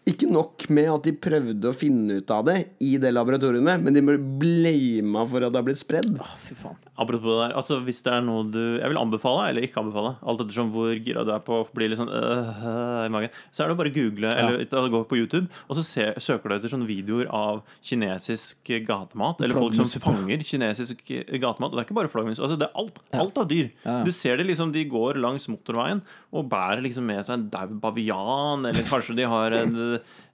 [0.05, 3.95] ikke nok med at de prøvde å finne ut av det i det laboratoriet, men
[3.97, 6.11] de ble blama for at det har blitt spredd.
[6.45, 6.77] Fy faen.
[6.95, 10.13] Apropos det der, altså hvis det er noe du Jeg vil anbefale eller ikke anbefale,
[10.23, 13.33] alt ettersom hvor gira du er på å bli litt sånn øh, øh, i magen,
[13.51, 16.53] så er det bare å google eller ta- gå på YouTube, og så se, søker
[16.53, 19.41] du etter sånne videoer av kinesisk gatemat.
[19.43, 21.73] Eller folk som fanger kinesisk gatemat.
[21.73, 22.39] Og det er ikke bare flaggermus.
[22.45, 23.73] Altså det er alt, alt av dyr.
[23.83, 24.05] Ja, ja.
[24.07, 27.75] Du ser det liksom, de går langs motorveien og bærer liksom med seg en daud
[27.83, 29.75] bavian, eller kanskje de har en,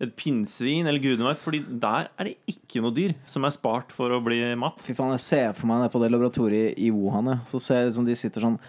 [0.00, 1.42] et pinnsvin, eller gudene veit.
[1.42, 4.82] Fordi der er det ikke noe dyr som er spart for å bli matt.
[4.84, 7.32] Fy faen, jeg ser for meg det på det laboratoriet i Wuhan.
[7.34, 7.44] jeg.
[7.52, 8.60] Så ser jeg liksom de sitter sånn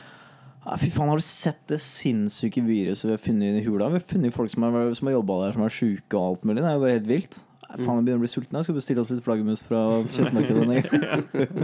[0.77, 3.88] Fy faen, Har du sett det sinnssyke viruset vi har funnet i hula?
[3.89, 6.45] Vi har funnet folk som har, som har jobba der, som er sjuke og alt
[6.45, 6.62] mulig.
[6.62, 7.39] Det er jo bare helt vilt.
[7.71, 8.58] Faen, jeg begynner å bli sulten.
[8.60, 10.65] Jeg skal bestille oss litt flaggermus fra kjøttmarkedet.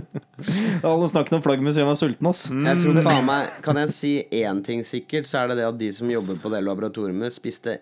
[0.88, 2.46] Alle snakkene om flaggermus gjør meg sulten, ass.
[2.48, 5.80] Jeg tror faen meg Kan jeg si én ting sikkert, så er det det at
[5.82, 7.80] de som jobber på det laboratoriet, spiste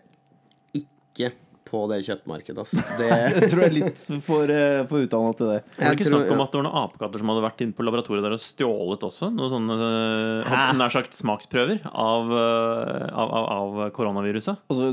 [1.16, 1.34] ikke
[1.66, 2.82] på det kjøttmarkedet, Altså.
[3.00, 5.60] Det Jeg tror jeg er litt for, uh, for utdanna til det.
[5.76, 7.86] Var det ikke snakk om at det var noen apekatter som hadde vært inne på
[7.88, 9.32] laboratoriet der og stjålet også?
[9.34, 9.78] Noen sånne
[10.46, 14.62] øh, nær sagt smaksprøver av, øh, av, av, av koronaviruset?
[14.70, 14.92] Altså,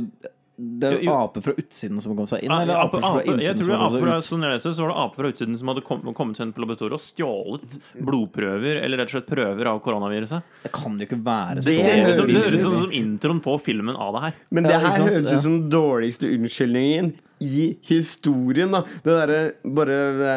[0.56, 3.36] det er jo aper fra utsiden som kom seg inn, eller ape, ape, fra ape,
[3.42, 5.58] jeg tror som det aper fra, sånn jeg leser, så var det aper fra utsiden
[5.58, 9.30] som hadde kom, kommet seg inn på laboratoriet og stjålet blodprøver eller rett og slett
[9.32, 10.42] prøver av koronaviruset.
[10.66, 14.12] Det kan jo ikke være så Det høres ut- høres som introen på filmen av
[14.18, 14.34] det her.
[14.50, 15.08] Men det her ja, sant?
[15.10, 17.12] høres ut som den dårligste unnskyldningen
[17.42, 18.70] i historien.
[18.70, 20.36] da Det derre Bare det,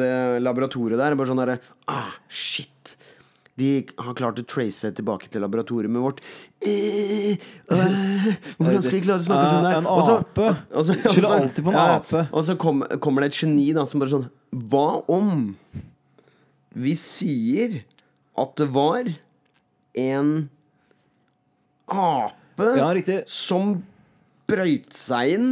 [0.00, 0.10] det
[0.42, 1.14] laboratoriet der.
[1.14, 2.96] Bare sånn derre Ah, shit.
[3.60, 3.68] De
[4.02, 6.22] har klart å trace tilbake til laboratoriet med vårt
[6.66, 7.38] eh,
[7.68, 9.76] Hvordan skal vi klare å snakke sånn der?
[9.78, 10.48] En ape.
[11.04, 12.24] Skylder alltid på en ape.
[12.34, 14.26] Og så kom, kommer det et geni da som bare sånn
[14.72, 15.54] Hva om
[16.74, 17.84] vi sier
[18.34, 19.06] at det var
[20.02, 20.32] en
[21.86, 22.90] ape Ja,
[23.30, 23.76] som
[24.50, 25.48] brøyt seg inn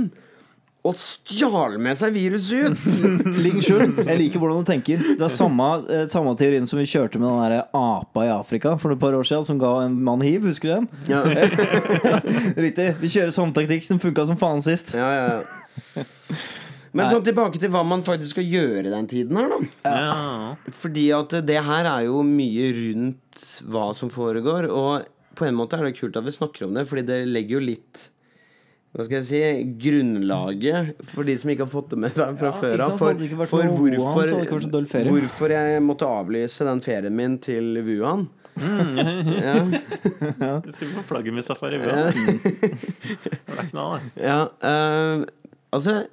[0.82, 2.86] og stjal med seg viruset ut.
[3.44, 5.02] Ling Shun, jeg liker hvordan du tenker.
[5.14, 8.74] Det er samme, eh, samme teorien som vi kjørte med den der apa i Afrika
[8.82, 10.48] for et par år siden, som ga en mann hiv.
[10.50, 10.88] Husker du den?
[11.12, 11.22] Ja,
[12.66, 12.88] Riktig.
[12.98, 14.96] Vi kjører samme taktikk som funka som faen sist.
[14.98, 16.02] ja, ja.
[16.92, 19.60] Men sånn tilbake til hva man faktisk skal gjøre den tiden her, da.
[19.88, 20.72] Ja.
[20.76, 24.68] Fordi at det her er jo mye rundt hva som foregår.
[24.68, 25.06] Og
[25.38, 27.64] på en måte er det kult at vi snakker om det, fordi det legger jo
[27.70, 28.10] litt
[28.92, 29.38] hva skal jeg si?
[29.80, 32.90] Grunnlaget for de som ikke har fått det med seg fra Ja, før av.
[33.00, 33.16] For,
[33.48, 38.26] for hvorfor, Wuhan, hvorfor, jeg måtte avlyse den ferien min til Wuhan.
[38.60, 39.56] ja,
[40.60, 41.56] Du skulle få flagget med Det
[43.56, 44.04] er knall, det.
[44.20, 45.24] ja uh,
[45.72, 46.04] altså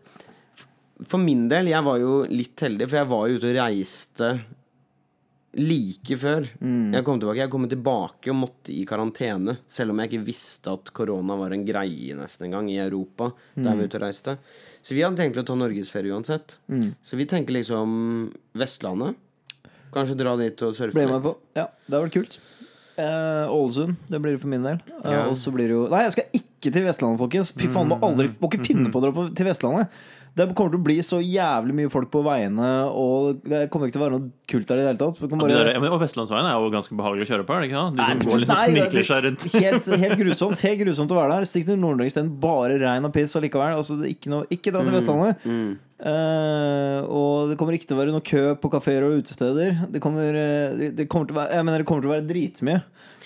[1.03, 4.39] For min del, jeg var jo litt heldig, for jeg var jo ute og reiste
[5.57, 6.45] like før
[6.93, 7.39] jeg kom tilbake.
[7.41, 11.51] Jeg kom tilbake og måtte i karantene, selv om jeg ikke visste at korona var
[11.55, 13.31] en greie nesten en gang i Europa.
[13.55, 14.37] Der vi ute og reiste
[14.81, 16.57] Så vi hadde tenkt å ta norgesferie uansett.
[17.03, 19.15] Så vi tenker liksom Vestlandet.
[19.91, 21.23] Kanskje dra dit og surfe litt.
[21.23, 21.35] på.
[21.57, 22.39] Ja, det har vært kult.
[22.99, 23.95] Eh, Ålesund.
[24.11, 24.79] Det blir det for min del.
[25.03, 25.25] Eh, Ja.
[25.29, 27.51] Og så blir det jo Nei, jeg skal ikke til Vestlandet, folkens.
[27.55, 29.87] Fy faen, må aldri Må ikke finne på å dra på, til Vestlandet.
[30.39, 33.97] Det kommer til å bli så jævlig mye folk på veiene, og det kommer ikke
[33.97, 35.19] til å være noe kult der i det hele tatt.
[35.21, 37.69] Kan Ja, de der, og Vestlandsveien er jo ganske behagelig å kjøre på, er det
[37.69, 37.83] ikke?
[37.97, 39.45] De som Nei, går liksom nei, det- snikler seg rundt.
[39.65, 41.49] Helt, helt grusomt Helt grusomt å være der.
[41.49, 42.31] Stikk til Nord-Norge isteden.
[42.41, 43.77] Bare regn og piss allikevel.
[43.79, 45.45] Altså, ikke, noe, ikke dra til Vestlandet.
[45.99, 49.83] Eh, og det kommer ikke til å være noe kø på kafeer og utesteder.
[49.91, 52.15] Det kommer, eh, det, det kommer til å være Jeg mener det kommer til å
[52.15, 52.79] være dritmye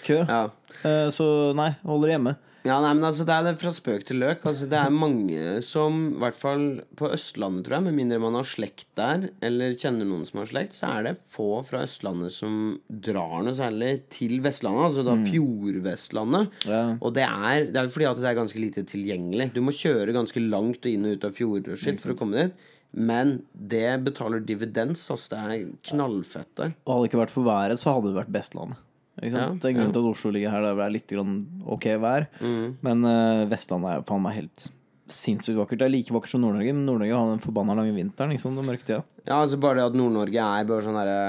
[0.04, 0.24] kø.
[0.26, 0.48] Ja.
[0.84, 2.34] Uh, så nei, holder hjemme.
[2.64, 4.46] Ja, nei, men altså Det er det fra spøk til løk.
[4.48, 6.66] Altså Det er mange som, i hvert fall
[7.00, 10.50] på Østlandet, tror jeg, med mindre man har slekt der, eller kjenner noen som har
[10.52, 14.86] slekt, så er det få fra Østlandet som drar noe særlig til Vestlandet.
[14.88, 16.56] Altså da Fjordvestlandet.
[16.70, 16.84] Ja.
[17.04, 19.52] Og det er, det er fordi at det er ganske lite tilgjengelig.
[19.56, 22.40] Du må kjøre ganske langt og inn og ut av fjorder og for å komme
[22.46, 22.70] dit.
[22.94, 25.04] Men det betaler dividends.
[25.12, 26.76] Altså Det er knallfett der.
[26.86, 28.82] Og hadde det ikke vært for været, så hadde det vært Vestlandet.
[29.22, 29.44] Ikke sant?
[29.44, 29.96] Ja, det er grunnen ja.
[29.96, 30.64] til at Oslo ligger her.
[30.66, 31.34] Der det er litt grann
[31.76, 32.26] ok vær.
[32.42, 32.78] Mm.
[32.82, 34.70] Men uh, Vestlandet er faen meg helt
[35.14, 35.82] sinnssykt vakkert.
[35.84, 38.34] Det er like vakkert som Nord-Norge, men Nord-Norge har den forbanna lange vinteren.
[38.34, 38.58] Ikke sant?
[38.58, 39.04] Den mørke tida.
[39.28, 41.20] Ja, altså bare det at Nord-Norge er bare sånn derre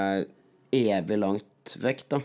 [0.75, 2.21] evig langt vekk, da.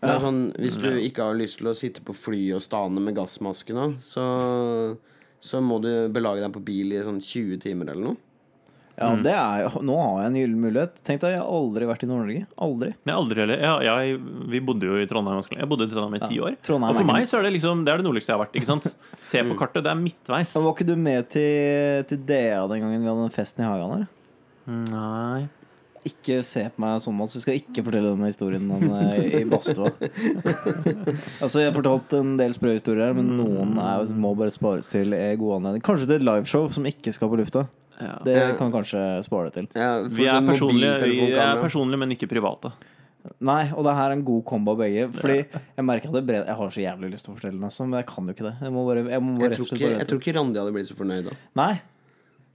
[0.00, 0.20] Det er Ja.
[0.22, 3.74] sånn, Hvis du ikke har lyst til å sitte på fly og stane med gassmaske
[3.76, 4.96] nå, så,
[5.40, 8.16] så må du belage deg på bil i sånn 20 timer eller noe.
[9.00, 10.98] Ja, det er, jo- nå har jeg en gyllen mulighet.
[11.06, 12.42] Tenk deg, jeg har aldri vært i Nord-Norge.
[12.66, 12.90] Aldri.
[13.08, 13.62] Jeg aldri heller.
[13.64, 14.18] Jeg, jeg,
[14.52, 15.40] vi bodde jo i Trondheim.
[15.56, 16.58] Jeg bodde i Trondheim i ti år.
[16.66, 18.58] Trondheim og for meg så er det liksom Det er det nordligste jeg har vært.
[18.60, 18.90] Ikke sant?
[19.24, 20.52] Se på kartet, det er midtveis.
[20.58, 23.70] Men Var ikke du med til, til DA den gangen vi hadde den festen i
[23.70, 24.06] hagen her?
[24.70, 25.48] Nei
[26.06, 27.34] Ikke se på meg sånn, Mats.
[27.36, 29.90] Vi skal ikke fortelle denne historien om, eh, i badstua.
[31.42, 34.88] altså, jeg har fortalt en del sprø historier her, men noen er, må bare spares
[34.92, 35.84] til eh, gode anledninger.
[35.88, 37.66] Kanskje til et liveshow som ikke skal på lufta.
[38.00, 38.14] Ja.
[38.24, 39.68] Det kan kan kanskje spare det til.
[39.78, 42.72] Ja, Vi er personlige, vi er personlige, men ikke private.
[43.44, 45.06] Nei, og det her er en god kombo av begge.
[45.12, 46.46] Fordi jeg merker at det bred...
[46.48, 48.54] Jeg har så jævlig lyst til å fortelle noe, men jeg kan jo ikke det.
[48.64, 50.88] Jeg må bare, jeg må bare Jeg tror, ikke, jeg tror ikke Randi hadde blitt
[50.88, 51.34] så fornøyd da.
[51.60, 51.72] Nei.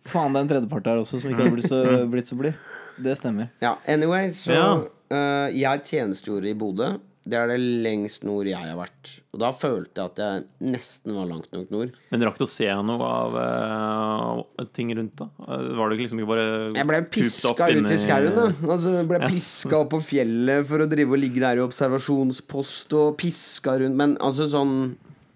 [0.05, 1.81] Faen, det er en tredjepart her også som ikke har blitt så,
[2.13, 2.57] blitt så blid.
[3.05, 3.51] Det stemmer.
[3.61, 4.65] Ja, anyway, så Ja.
[5.13, 6.95] eh, Jeg tjenestegjorde i Bodø.
[7.25, 9.09] Det er det lengst nord jeg har vært.
[9.33, 10.43] Og da følte jeg at jeg
[10.75, 11.95] nesten var langt nok nord.
[12.13, 15.25] Men rakk du å se noe av eh, ting rundt, da?
[15.41, 16.45] Eh, Var det liksom ikke bare
[16.77, 18.35] Jeg ble piska ut i skauen.
[18.37, 18.45] da.
[18.69, 19.33] Altså, jeg ble Yes.
[19.39, 23.95] piska opp på fjellet for å drive og ligge der i observasjonspost og piska rundt.
[23.97, 24.77] Men altså sånn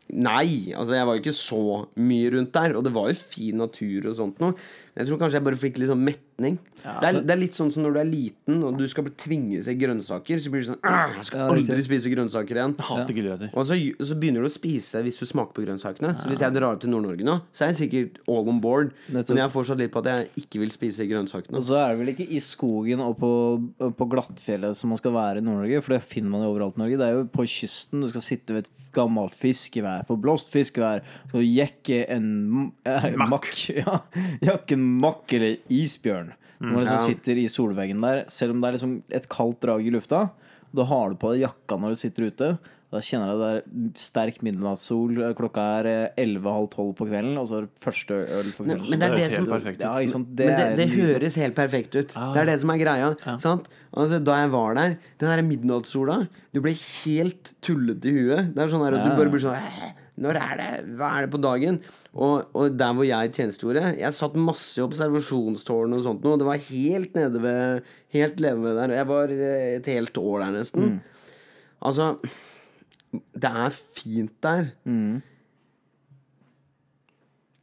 [0.10, 0.74] Nei.
[0.74, 1.60] Altså, jeg var jo ikke så
[2.02, 2.74] mye rundt der.
[2.78, 4.56] Og det var jo fin natur og sånt noe.
[4.98, 6.02] Jeg tror kanskje jeg bare fikk litt sånn
[6.40, 6.58] metning.
[6.80, 9.62] det, er, det er litt sånn som når du er liten og du skal tvinge
[9.66, 10.40] seg grønnsaker.
[10.40, 10.80] Så blir det sånn
[11.20, 12.76] Jeg skal aldri spise grønnsaker igjen.
[13.52, 16.16] Og så, så begynner du å spise hvis du smaker på grønnsakene.
[16.20, 18.94] Så hvis jeg drar til Nord-Norge nå, så er jeg sikkert all on board.
[19.12, 21.60] Men jeg er fortsatt litt på at jeg ikke vil spise grønnsakene.
[21.60, 23.32] Og så er det vel ikke i skogen og på,
[24.00, 26.86] på glattfjellet som man skal være i Nord-Norge, for det finner man jo overalt i
[26.86, 27.00] Norge.
[27.00, 28.04] Det er jo på kysten.
[28.06, 31.04] Du skal sitte ved et gammelt fiskevær, forblåst fiskevær.
[31.28, 32.30] Du skal jekke en
[32.88, 33.50] eh, makk.
[33.80, 34.00] Ja,
[34.44, 36.29] jakke en makk eller isbjørn.
[36.60, 39.86] Når man liksom sitter i solveggen der, selv om det er liksom et kaldt drag
[39.88, 40.26] i lufta,
[40.76, 42.50] da har du på deg jakka når du sitter ute.
[42.90, 45.14] Da kjenner jeg det er sterk midnattssol.
[45.38, 48.88] Klokka er 11.30 på kvelden, og så er det første øl på kvelden.
[48.90, 49.46] Men det er Det som.
[49.78, 50.32] Ja, sant?
[50.34, 52.16] Men det, er det høres helt perfekt ut.
[52.18, 53.12] Det er det som er greia.
[53.40, 53.70] Sant?
[53.94, 56.18] Altså, da jeg var der, den der midnattssola
[56.54, 58.52] Du ble helt tullete i huet.
[58.58, 59.06] Det er sånn at Ja.
[59.06, 59.94] du bare blir sånn «Hæ?
[60.20, 60.70] Når er det?
[61.00, 61.80] Hva er det på dagen?
[62.12, 66.40] Og, og der hvor jeg tjenestegjorde Jeg satt masse i observasjonstårn og sånt noe.
[66.42, 68.96] Det var helt nede ved Helt leve ved der.
[68.98, 70.96] Jeg var eh, et helt år der nesten.
[71.86, 72.16] Altså
[73.14, 74.72] Det er fint der.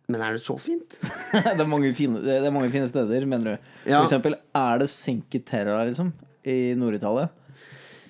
[0.07, 0.97] Men er det så fint?
[1.33, 3.71] det, er fine, det er mange fine steder, mener du.
[3.89, 3.99] Ja.
[3.99, 6.13] For eksempel, er det Cinque Terra, liksom?
[6.47, 7.27] I Nord-Italia?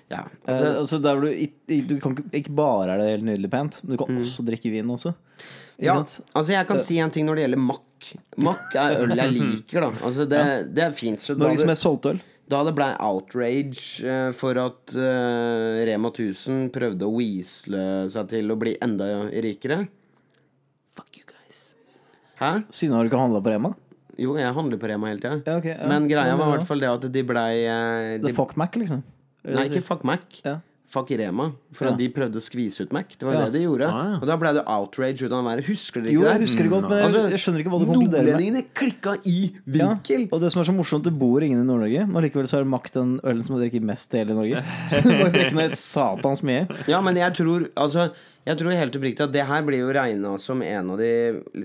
[0.06, 3.50] Ja, Altså, altså, altså der hvor du, du kan ikke, bare er det helt nydelig
[3.50, 5.12] pent, men du kan også drikke vin også.
[5.82, 8.12] Ja, altså jeg kan si en ting når det gjelder makk.
[8.46, 9.90] Makk er øl jeg liker, da.
[10.06, 10.40] Altså det,
[10.76, 11.26] det er fint.
[11.36, 12.20] Norges mest solgte øl.
[12.46, 17.82] da det blei outrage eh, for at uh, Rema 1000 prøvde å weasle
[18.14, 19.08] seg til å bli enda
[19.42, 19.80] rikere
[20.96, 21.64] Fuck you guys.
[22.38, 22.52] Hæ?
[22.70, 23.74] Siden har du ikke handla på Rema?
[24.16, 25.42] Jo, jeg handler på Rema hele tida.
[25.44, 25.90] Ja, okay, ja.
[25.90, 28.78] Men greia var i hvert fall det at de blei eh, The de, Fuck Mac,
[28.80, 29.02] liksom?
[29.46, 30.24] Nei, ikke fuck Mac.
[30.44, 30.58] Ja.
[30.96, 31.48] Fuck Rema.
[31.74, 33.10] For at de prøvde å skvise ut Mac.
[33.18, 33.88] Det var det de gjorde.
[33.90, 34.12] Ah.
[34.20, 35.66] Og da ble det outrage ut av været.
[35.66, 36.30] Husker dere ikke Jo, det?
[36.30, 38.30] jeg husker det godt, men jeg, Altså, jeg skjønner ikke hva du konkluderer med.
[38.30, 39.34] Nordlendingene klikka i
[39.66, 40.28] vinkel.
[40.30, 42.70] og det som er så morsomt, det bor ingen i Nord-Norge, men likevel så er
[42.70, 44.62] Mac den ølen som drikker mest i hele Norge.
[44.94, 46.64] Så du må drikke ned et satans mye.
[46.88, 48.06] Ja, men jeg tror Altså
[48.46, 51.12] Jeg tror helt oppriktig at det her blir jo regna som en av de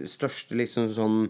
[0.09, 1.21] største liksom sånn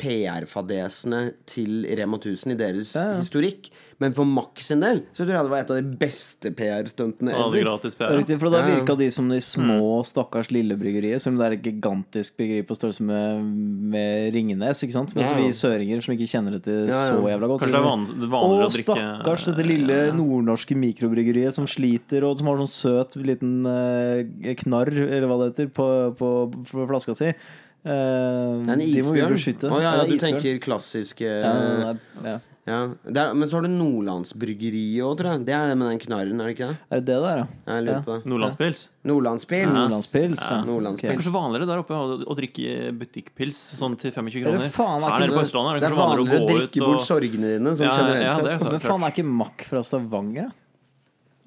[0.00, 3.20] PR-fadesene til Rema 1000 i deres Ja, ja.
[3.20, 3.70] historikk.
[4.00, 7.34] Men for Max sin del så tror jeg det var et av de beste PR-stuntene
[7.36, 7.58] ever.
[7.60, 8.14] gratis PR.
[8.16, 11.20] Riktig, for da virka de som de små, stakkars lille bryggeriet.
[11.20, 13.44] Som det er et gigantisk bryggeri på størrelse med,
[13.92, 14.80] med Ringnes.
[14.86, 15.14] Ikke sant?
[15.16, 15.44] Mens Ja, ja.
[15.44, 17.06] vi søringer som ikke kjenner dette Ja, ja.
[17.12, 19.66] så jævla godt Kanskje det er van det er vanligere Å, drikke drikke stakkars dette
[19.68, 25.42] lille nordnorske mikrobryggeriet som sliter, og som har sånn søt liten eh, knarr, eller hva
[25.44, 26.30] det heter, på, på,
[26.72, 27.34] på flaska si.
[27.80, 29.32] Eh, Det en de må vi isbjørn.
[29.32, 29.70] beskytte.
[29.72, 30.40] Oh, ja, ja, du isbjørn.
[30.40, 32.80] tenker klassiske ja, Ja, ja.
[33.08, 35.44] er, Men så har du Nordlandsbryggeriet òg, tror jeg.
[35.46, 36.76] Det er det med den knarren, er det ikke det?
[36.90, 37.46] Er det det der, ja?
[37.72, 38.26] Jeg lurer på det.
[38.28, 38.82] Nordlandspils.
[39.08, 39.72] Nordlandspils.
[39.72, 40.44] Nordlandspils.
[40.50, 40.60] Ja.
[40.62, 44.68] Det er kanskje vanligere der oppe å, å drikke butikkpils sånn til 25 Eller kroner.
[44.76, 46.80] faen, er Her nede på det- Østlandet er Det det er kanskje vanligere å drikke
[46.84, 48.44] bort og sorgene dine, sånn Ja, generelt sett.
[48.44, 50.52] det Men faen, er ikke Mack fra Stavanger,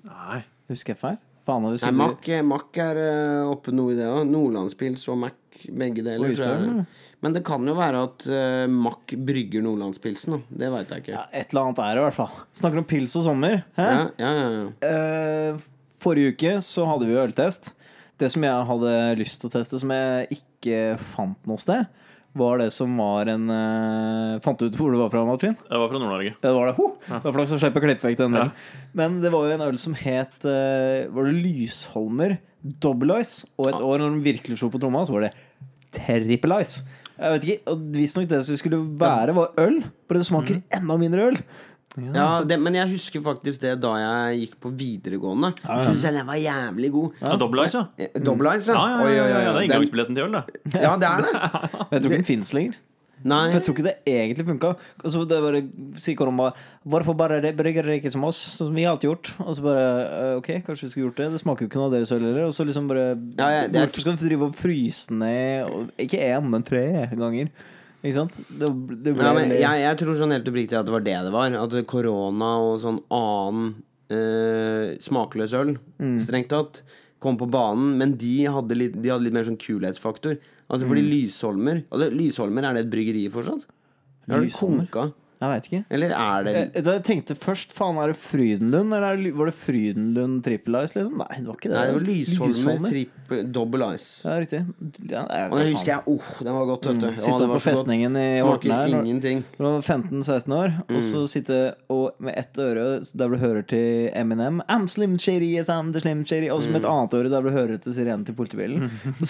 [0.03, 0.09] da?
[0.09, 0.43] Nei.
[0.69, 1.17] Husker jeg feil?
[1.43, 4.21] Faen, Nei, Mac, Mack, Mack er eh, oppe noe i det òg.
[4.31, 6.29] Nordlandspils og Mac, begge deler.
[6.29, 6.85] Oi, Tror jeg.
[7.23, 10.57] Men det kan jo være at uh, Mack brygger Nordlandspilsen, da.
[10.63, 11.13] Det veit jeg ikke.
[11.15, 12.33] ja, Et eller annet er det i hvert fall.
[12.59, 13.61] Snakker om pils og sommer.
[13.77, 13.85] Hæ?
[13.87, 14.65] Ja, ja, ja, ja.
[14.89, 15.61] Eh,
[16.03, 17.73] forrige uke så hadde vi jo øltest.
[18.19, 20.81] Det som jeg hadde lyst til å teste, som jeg ikke
[21.15, 21.87] fant noe sted,
[22.37, 25.53] var det som var en uh, Fant du ut hvor det var fra, Martin?
[25.69, 26.31] Jeg var fra Nord-Norge.
[26.33, 26.73] Ja, det var det.
[26.79, 26.87] Ho!
[27.05, 28.47] Det var flaks å slippe å klippe vekk den Ja.
[28.97, 32.37] Men det var jo en øl som het uh, Var det Lysholmer
[32.83, 33.47] Double Ice?
[33.57, 35.33] Og et år når den virkelig slo på tromma, så var det
[35.93, 36.83] Triple Ice.
[37.13, 39.83] Jeg vet ikke, Visstnok det som skulle være, var øl.
[40.09, 41.37] Bare det smaker enda mindre øl.
[41.97, 45.51] Ja, det, Men jeg husker faktisk det da jeg gikk på videregående.
[45.63, 45.83] Ja, ja.
[45.91, 47.19] Syns jeg den var jævlig god.
[47.21, 47.85] Ja, Double Ice, ja.
[48.07, 48.73] Eh, Double Ice, ja.
[48.73, 49.51] Ja, ja, ja, ja, ja.
[49.53, 50.81] Det er inngangsbilletten til øl, det.
[50.81, 51.33] Ja, det er det.
[51.37, 52.79] Men jeg tror ikke den fins lenger.
[53.23, 53.43] Nei.
[53.47, 54.69] For jeg tror ikke det egentlig funka.
[54.99, 55.59] Og så det bare
[56.01, 59.07] sier Koron bare Hvorfor bare det- brygger dere ikke som oss, sånn som vi alltid
[59.07, 59.29] gjort?
[59.45, 61.29] Og så bare eh, Ok, kanskje vi skulle gjort det.
[61.31, 62.49] Det smaker jo ikke noe av deres øl heller.
[62.49, 63.05] Og så liksom bare
[63.37, 66.83] Ja, ja, er- Hvorfor skal vi drive og fryse ned og, Ikke én, men tre
[67.15, 67.47] ganger.
[68.03, 68.35] Ikke sant?
[68.49, 68.67] Det,
[69.03, 71.31] det ble Ja, men jeg, jeg tror sånn helt oppriktig at det var det det
[71.31, 71.53] var.
[71.55, 73.69] At korona og sånn annen
[74.11, 76.17] eh, smakløs øl, Mm.
[76.25, 76.81] strengt tatt,
[77.23, 77.93] kom på banen.
[77.97, 80.35] Men de hadde litt, de hadde litt mer sånn kulhetsfaktor.
[80.69, 81.11] Altså fordi Mm.
[81.13, 83.63] Lysholmer Altså Lysholmer, er det et bryggeri fortsatt?
[84.27, 84.35] Lysholmer?
[84.35, 84.51] har det
[84.91, 85.13] konka?
[85.43, 85.79] Jeg veit ikke.
[85.91, 88.93] Eller er det Jeg, jeg tenkte først faen, er det Frydenlund?
[88.95, 91.17] Eller er var det Frydenlund Triple Ice, liksom?
[91.19, 91.75] Nei, det var ikke det.
[91.75, 94.07] Nei, det var Lysholmer triple, double ice.
[94.23, 94.61] Ja, riktig.
[95.11, 97.07] Ja, jeg, Og det husker jeg, oh, den var godt, vet du.
[97.11, 97.17] Mm.
[97.25, 99.43] Sitte ja, på festningen i Horten her ingenting.
[99.57, 101.01] du var 15-16 år, og Mm.
[101.01, 105.67] så sitte og med ett øre der du hører til Eminem I'm Slim Shady, yes
[105.69, 106.93] I'm the Slim Shady Og så med et Mm.
[106.93, 108.89] annet øre der du hører til sirenen til politibilen.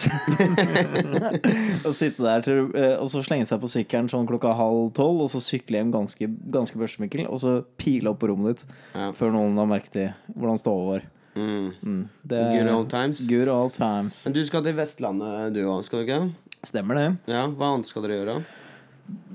[1.88, 5.22] og sitte der til, eh, Og så slenge seg på sykkelen sånn klokka halv tolv,
[5.22, 9.12] og så sykle hjem ganske, ganske børstemikkel, og så pile opp på rommet ditt Ja.
[9.12, 11.02] før noen har merket det, hvordan ståa var.
[11.36, 11.72] Mm.
[11.82, 12.10] Mm.
[12.28, 13.28] Det Good old times.
[13.28, 14.26] Good old times.
[14.28, 16.34] Men du skal til Vestlandet, du òg, skal du ikke?
[16.64, 17.08] Stemmer det.
[17.28, 18.44] Ja, Hva annet skal dere gjøre?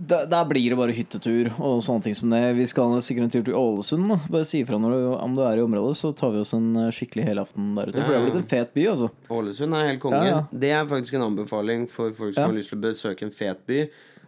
[0.08, 2.54] Der, der blir det bare hyttetur og sånne ting som det.
[2.56, 4.06] Vi skal sikkert en tur til Ålesund.
[4.08, 4.16] Da.
[4.32, 7.26] Bare si ifra om du er i området, så tar vi oss en eh, skikkelig
[7.28, 8.00] helaften der ute.
[8.00, 9.10] For det er blitt en fet by, altså.
[9.28, 10.22] Ålesund er helt konge.
[10.24, 10.40] Ja, ja.
[10.64, 12.46] Det er faktisk en anbefaling for folk som Ja.
[12.48, 13.82] har lyst til å besøke en fet by.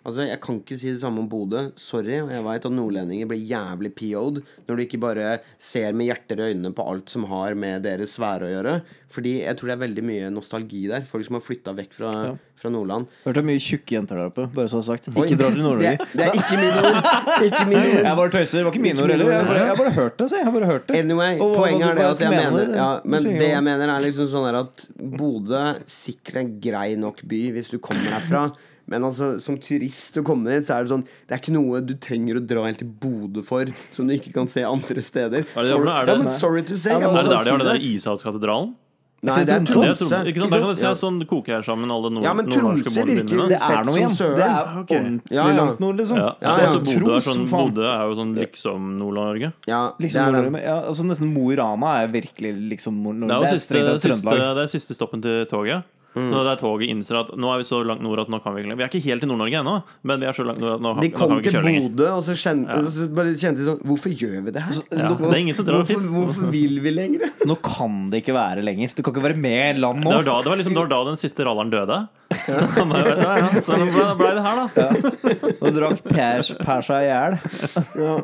[0.06, 1.70] Altså, Jeg kan ikke si det samme om Bodø.
[1.76, 2.20] Sorry.
[2.22, 6.40] og Jeg veit at nordlendinger blir jævlig PO'd når du ikke bare ser med hjerter
[6.40, 8.80] i øynene på alt som har med deres sfære å gjøre.
[9.10, 11.02] Fordi jeg tror det er veldig mye nostalgi der.
[11.10, 12.34] Folk som har flytta vekk fra, Ja.
[12.56, 13.06] fra Nordland.
[13.26, 15.08] Hørte er mye tjukke jenter der oppe, bare så sagt.
[15.10, 15.98] Oi, Ikke dra til Nord-Norge.
[16.14, 17.10] det er ikke mine ord.
[17.50, 18.04] Ikke mine ord.
[18.04, 18.56] Jeg bare tøyser.
[18.60, 19.30] Det var ikke mine ord heller.
[19.30, 19.46] Jeg ord.
[19.52, 20.96] bare, har bare hørt det, så jeg har bare hørt det.
[20.96, 24.04] Anyway, Og poenget er det at jeg mener, mener ja, Men det jeg mener er
[24.06, 28.50] liksom sånn at Bodø sikkert en grei nok by hvis du kommer herfra.
[28.90, 31.80] Men altså, som turist å komme dit, så er det sånn Det er ikke noe
[31.86, 35.46] du trenger å dra helt til Bodø for, som du ikke kan se andre steder.
[35.46, 36.92] Er det- Sorry, er det- ja, men sorry to say.
[36.92, 37.82] Ja, jeg må Er det der de har den.
[37.94, 38.74] Ishavskatedralen?
[39.22, 40.18] Nei, det er Det er Tromsø.
[40.24, 40.50] Ikke sant?
[40.50, 40.92] Der kan du se Ja.
[40.96, 43.48] sånn koker her sammen alle nord Ja, men nordnorske Tromsø virker dine.
[43.52, 44.16] Det er noe igjen.
[44.16, 45.54] Det er ordentlig Ja, ja.
[45.60, 46.16] langt nord, liksom.
[46.16, 46.72] Ja, Ja, er ja.
[46.72, 47.48] så Bodø er sånn.
[47.50, 49.52] Bodø er jo sånn liksom Nord-Norge.
[49.68, 53.28] Ja, Liksom er Nord-Norge, ja, altså Nesten Mo i Rana er virkelig liksom Nord-Norge.
[53.28, 55.84] Det er tatt siste, det er siste stoppen til toget.
[56.18, 58.56] Når det er toget innser at nå er vi så langt nord at nå kan
[58.56, 58.76] vi ikke.
[58.80, 59.74] Vi er ikke helt i Nord-Norge ennå,
[60.10, 61.84] men vi er så langt nord at nå, De nå kan vi ikke kjøre lenger.
[61.86, 64.80] Bodø, og så kjente, og så bare kjente de sånn Hvorfor gjør vi det her?
[64.90, 67.28] Ja, det er ingen som drar hvorfor, hvorfor vil vi lenger?
[67.38, 68.96] Så nå kan det ikke være lenger.
[68.96, 70.90] Du kan ikke være med i land Det var, da, det var liksom det var
[70.96, 72.00] da den siste ralleren døde.
[72.76, 74.88] Han ja, ja, så ble, ble det her, da.
[75.60, 77.38] Nå drakk Per, per seg i hjel.
[77.98, 78.16] Ja.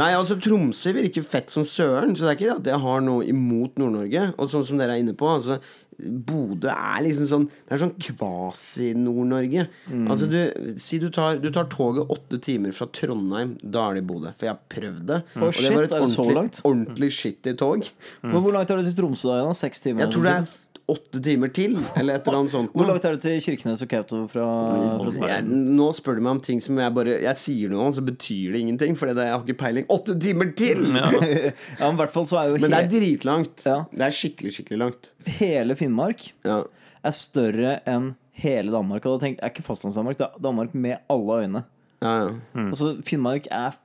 [0.00, 3.26] Nei, altså Tromsø virker fett som søren, så det er ikke at jeg har noe
[3.28, 4.30] imot Nord-Norge.
[4.40, 5.58] Og sånn som dere er inne på, altså
[6.02, 9.66] Bodø er liksom sånn Det er sånn kvasi-Nord-Norge.
[9.88, 10.06] Mm.
[10.10, 10.38] Altså du
[10.82, 14.32] Si du tar, du tar toget åtte timer fra Trondheim, da er det Bodø.
[14.34, 15.20] For jeg har prøvd det.
[15.34, 15.42] Mm.
[15.42, 17.88] og det shit, var et ordentlig, ordentlig shitty tog.
[18.24, 19.56] Men hvor langt er det til Tromsø da?
[19.56, 20.06] Seks timer?
[20.06, 20.52] Jeg tror det er
[20.90, 22.72] åtte timer til, eller et eller annet sånt.
[22.74, 26.40] Hvor langt er det til Kirkenes og Kautokeino fra Jeg, nå spør du meg om
[26.44, 28.96] ting som jeg bare Jeg sier noe, om, så betyr det ingenting.
[28.98, 29.86] For jeg har ikke peiling.
[29.92, 30.88] Åtte timer til!
[30.96, 31.06] Ja.
[31.80, 33.62] Ja, men hvert fall så er jo Men det er dritlangt.
[33.66, 33.76] Ja.
[33.92, 35.12] Det er skikkelig, skikkelig langt.
[35.38, 36.62] hele Finnmark Ja.
[37.04, 39.06] er større enn hele Danmark.
[39.06, 41.64] Og da tenk, er ikke fastlands-Danmark, det er Danmark med alle øyne.
[42.02, 42.34] Ja, ja.
[42.66, 43.76] Altså, Finnmark er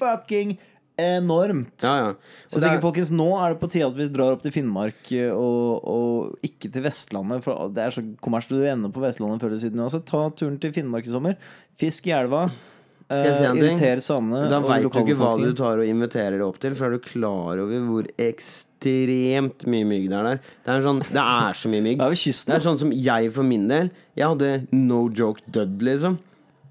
[0.00, 0.56] fucking
[1.00, 1.82] enormt.
[1.82, 2.10] ja, ja.
[2.46, 4.54] Så jeg tenker, er, folkens, nå er det på tide at vi drar opp til
[4.54, 7.42] Finnmark eh, og, og ikke til Vestlandet.
[7.46, 10.06] For det er så kommers du ender på Vestlandet før eller siden uansett.
[10.10, 11.40] Ta turen til Finnmark i sommer.
[11.80, 12.46] Fisk i elva.
[13.04, 13.74] Skal jeg si en ting?
[13.76, 14.44] Irriter samene.
[14.48, 17.60] da veit du ikke hva du tar og inviterer opp til, for er du klar
[17.60, 20.38] over hvor ekstremt mye mygg det er der?
[20.64, 22.00] Det er, sånn, det er så mye mygg.
[22.00, 25.84] Det er Det er sånn som jeg for min del Jeg hadde no joke dødd,
[25.84, 26.16] liksom.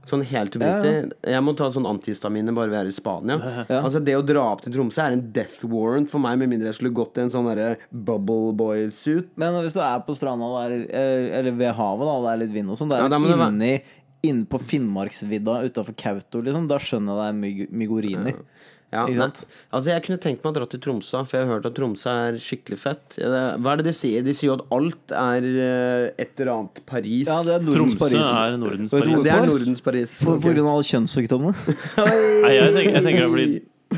[0.07, 1.13] Sånn helt oppriktig.
[1.31, 3.37] Jeg må ta sånn antihistamine bare vi er i Spania.
[3.69, 3.79] Ja.
[3.79, 6.71] Altså Det å dra opp til Tromsø er en death warrant for meg, med mindre
[6.71, 7.47] jeg skulle gått i en sånn
[7.89, 9.31] bubble boy-suit.
[9.39, 12.27] Men hvis du er på stranda og det er, eh, eller ved havet, da, og
[12.27, 13.75] det er litt vind og sånn, det er ja, det inni
[14.23, 18.37] Inne på Finnmarksvidda utafor Kautokeino, liksom, da skjønner jeg det er myg migoriner.
[18.37, 19.41] Ja, Ikke sant?
[19.41, 19.59] sant?
[19.73, 22.13] altså Jeg kunne tenkt meg å dra til Tromsø, for jeg har hørt at Tromsø
[22.27, 23.17] er skikkelig fett.
[23.19, 24.25] Hva er det de sier?
[24.25, 27.25] De sier jo at alt er eh, et eller annet Paris.
[27.29, 28.33] Ja, det er Nordens Tromsø Paris.
[28.43, 29.25] er Nordens Paris.
[29.25, 29.47] Det er?
[29.49, 30.15] Nordens Paris.
[30.21, 30.45] På, okay.
[30.45, 31.77] på grunn av alle kjønnssykdommene.
[32.45, 33.47] Nei, jeg tenker, jeg tenker det er fordi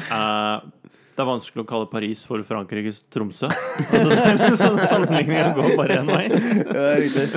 [0.02, 0.68] eh,
[1.16, 3.50] Det er vanskelig å kalle Paris for Frankrikes Tromsø.
[3.52, 6.24] Altså, det er en Sammenligninga går bare én vei.
[6.32, 7.28] Ja, riktig.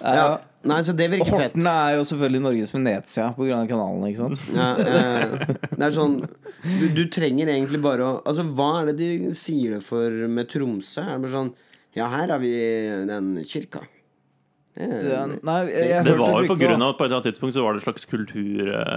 [0.00, 0.30] Ja.
[0.68, 1.54] Nei, så det virker fett.
[1.54, 4.42] Horten er jo selvfølgelig Norges Venezia av kanalen, ikke sant?
[4.52, 8.96] Ja, eh, det er sånn du, du trenger egentlig bare å Altså, hva er det
[9.00, 11.00] de sier det for med Tromsø?
[11.06, 11.52] Er det bare sånn
[11.96, 12.52] Ja, her har vi
[13.08, 13.80] den kirka.
[14.76, 17.08] Det er- Ja, nei, jeg, jeg Det var jo på grunn av at på et
[17.08, 18.04] eller annet tidspunkt så var det et slags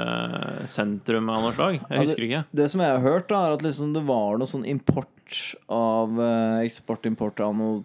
[0.04, 1.80] kultursentrum av noe slag.
[1.90, 2.42] Jeg husker ikke.
[2.60, 5.40] Det som jeg har hørt, da er at liksom det var noe sånn import
[5.72, 7.84] av eh, eksport-import av noe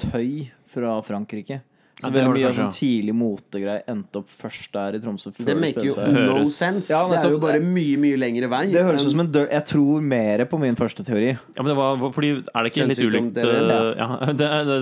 [0.00, 1.62] tøy fra Frankrike.
[1.96, 5.30] Så Ja, det veldig mye av sånn tidlig motegreier endte opp først der i Tromsø.
[5.32, 6.90] før Det maker jo no sense.
[6.92, 8.66] Ja, det er jo bare mye, mye lengre vei.
[8.68, 11.30] Det høres ut som en dør Jeg tror mer på min første teori.
[11.32, 14.10] Ja, men det var, fordi Er det ikke litt ulikt det eh, ja,
[14.42, 14.78] det det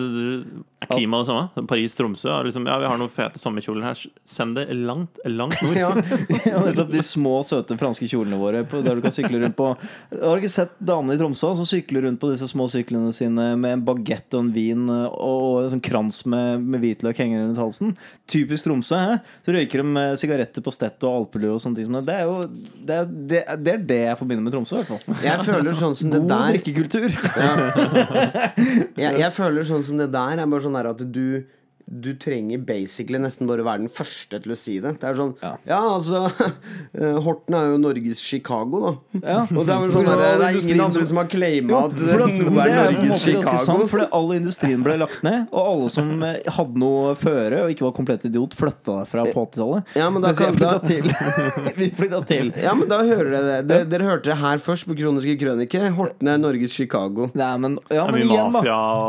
[0.85, 1.67] er klima det samme?
[1.71, 4.05] Paris-Tromsø er liksom Ja, vi har noen fete sommerkjoler her.
[4.29, 5.79] Send det langt, langt nord.
[5.79, 5.91] ja.
[6.45, 9.71] Ja, nettopp de små, søte franske kjolene våre på, der du kan sykle rundt på
[9.75, 13.51] Har du ikke sett damene i Tromsø som sykler rundt på disse små syklene sine
[13.61, 17.49] med en bagett og en vin og, og en sånn krans med, med hvitløk hengende
[17.49, 17.95] rundt halsen?
[18.31, 19.01] Typisk Tromsø.
[19.01, 19.19] Hæ?
[19.47, 21.89] Så røyker de med sigaretter på stett og alpelue og sånne ting.
[21.89, 22.37] som Det er jo
[22.85, 25.19] det er det, det, er det jeg forbinder med Tromsø, i hvert fall.
[25.25, 27.09] Jeg føler sånn som det der God drikkekultur.
[27.09, 28.95] drikkekultur.
[29.03, 31.45] jeg, jeg føler sånn som det der er bare sånn der at du
[31.87, 34.95] du trenger basically nesten bare være den første til å si det.
[35.01, 35.81] Det er sånn Ja, Ja.
[35.95, 36.23] altså
[36.99, 38.93] eh, Horten er jo Norges Chicago, da.
[39.21, 39.41] Ja.
[39.53, 42.07] Og det er, vel sånn der, det er ingen andre som- har claima at noe
[42.07, 46.41] det er Norges ganske sant, fordi all industrien ble lagt ned, og alle som eh,
[46.57, 49.93] hadde noe føre og ikke var komplett idiot, flytta derfra på 80-tallet.
[50.01, 51.11] Ja, men da kan- flytta da- til.
[51.79, 52.53] Vi flytta til.
[52.65, 53.69] Ja, men da hører dere det.
[53.69, 53.81] det.
[53.93, 55.85] Dere hørte det her først på Kroniske krønike.
[55.99, 57.29] Horten er Norges Chicago.
[57.35, 58.63] Nei, men, ja, men igjen, da.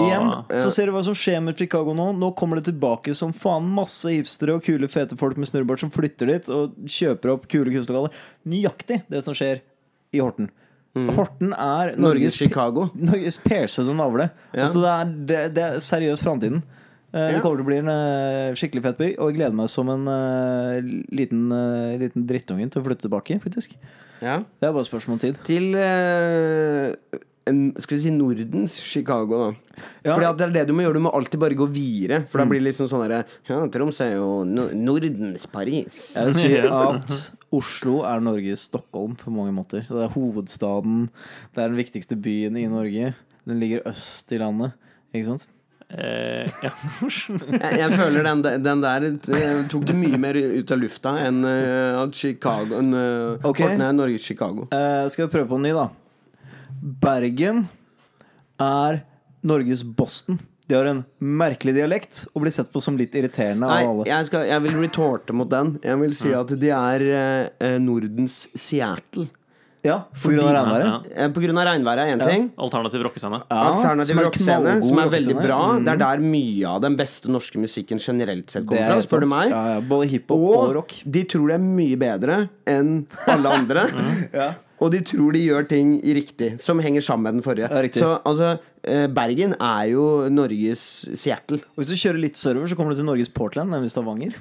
[0.03, 2.11] Igjen, så ser du hva som skjer med Chicago nå.
[2.19, 5.93] Nå kommer det tilbake som faen masse hipstere og kule, fete folk med snurrebart som
[5.93, 8.13] flytter dit og kjøper opp kule kunstlokaler.
[8.49, 9.63] Nøyaktig det som skjer
[10.16, 10.51] i Horten.
[10.95, 12.88] Horten er Norges Norges, Chicago.
[12.95, 14.30] Norges persede navle.
[14.53, 14.63] Ja.
[14.63, 16.63] Altså, det, er, det, det er seriøst framtiden.
[17.11, 19.72] Eh, Det kommer til å bli en eh, skikkelig fet by, og jeg gleder meg
[19.72, 20.80] som en uh,
[21.16, 23.76] liten, uh, liten drittungen til å flytte tilbake, faktisk.
[24.24, 24.41] Ja.
[24.43, 25.39] Det er bare et spørsmål om tid.
[25.47, 25.76] Til
[27.46, 29.82] skal vi si Nordens Chicago, da.
[30.06, 30.16] Ja.
[30.16, 30.98] Fordi at det er det du må gjøre.
[30.98, 32.24] Du må alltid bare gå videre.
[32.32, 36.00] For da blir det liksom sånn derre Ja, Troms er jo no Nordens Paris.
[36.16, 36.54] Jeg vil si
[36.89, 37.18] at
[37.56, 39.86] Oslo er Norges Stockholm på mange måter.
[39.86, 41.10] Det er hovedstaden.
[41.54, 43.14] Det er den viktigste byen i Norge.
[43.46, 44.74] Den ligger øst i landet.
[45.14, 45.46] Ikke sant?
[45.93, 46.72] Eh, ja.
[47.62, 51.43] Jeg, jeg føler den, den der eh, tok det mye mer ut av lufta enn
[51.46, 53.62] eh, at Chicago enn, eh, Ok.
[53.62, 54.66] Horten er Norges Chicago.
[54.74, 55.86] Eh, skal vi prøve på en ny, da?
[56.86, 57.64] Bergen
[58.62, 59.02] er
[59.46, 60.38] Norges Boston.
[60.66, 64.06] De har en merkelig dialekt og blir sett på som litt irriterende Nei, av alle.
[64.10, 65.76] jeg, skal, jeg vil retorte mot den.
[65.86, 69.28] Jeg vil si at de er eh, eh, Nordens Seattle.
[69.86, 70.88] Ja, på grunn av regnværet.
[70.90, 71.26] Ja.
[71.26, 72.46] Eh, På grunn av regnværet er én ting.
[72.58, 73.38] Alternativ rockescene.
[73.46, 75.60] Ja, Alternativ som er rockscene, som er veldig bra.
[75.76, 75.84] Mm.
[75.86, 79.28] Det er der mye av den beste norske musikken generelt sett kommer er fra, spør
[79.28, 79.54] du meg.
[79.54, 80.98] Ja, ja, både hiphop og, Og rock.
[81.06, 82.96] de tror det er mye bedre enn
[83.30, 83.86] alle andre.
[84.34, 84.50] Ja.
[84.86, 87.70] Og de tror de gjør ting i riktig, som henger sammen med den forrige.
[87.72, 88.56] Ja, så altså,
[88.86, 90.84] eh, Bergen er jo Norges
[91.18, 91.64] Seattle.
[91.74, 94.38] Og hvis du kjører litt sørover, så kommer du til Norges Portland, nemlig Stavanger.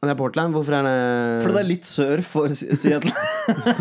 [0.00, 0.54] Det er Portland.
[0.54, 3.12] Hvorfor er det For det er litt sør for Seattle.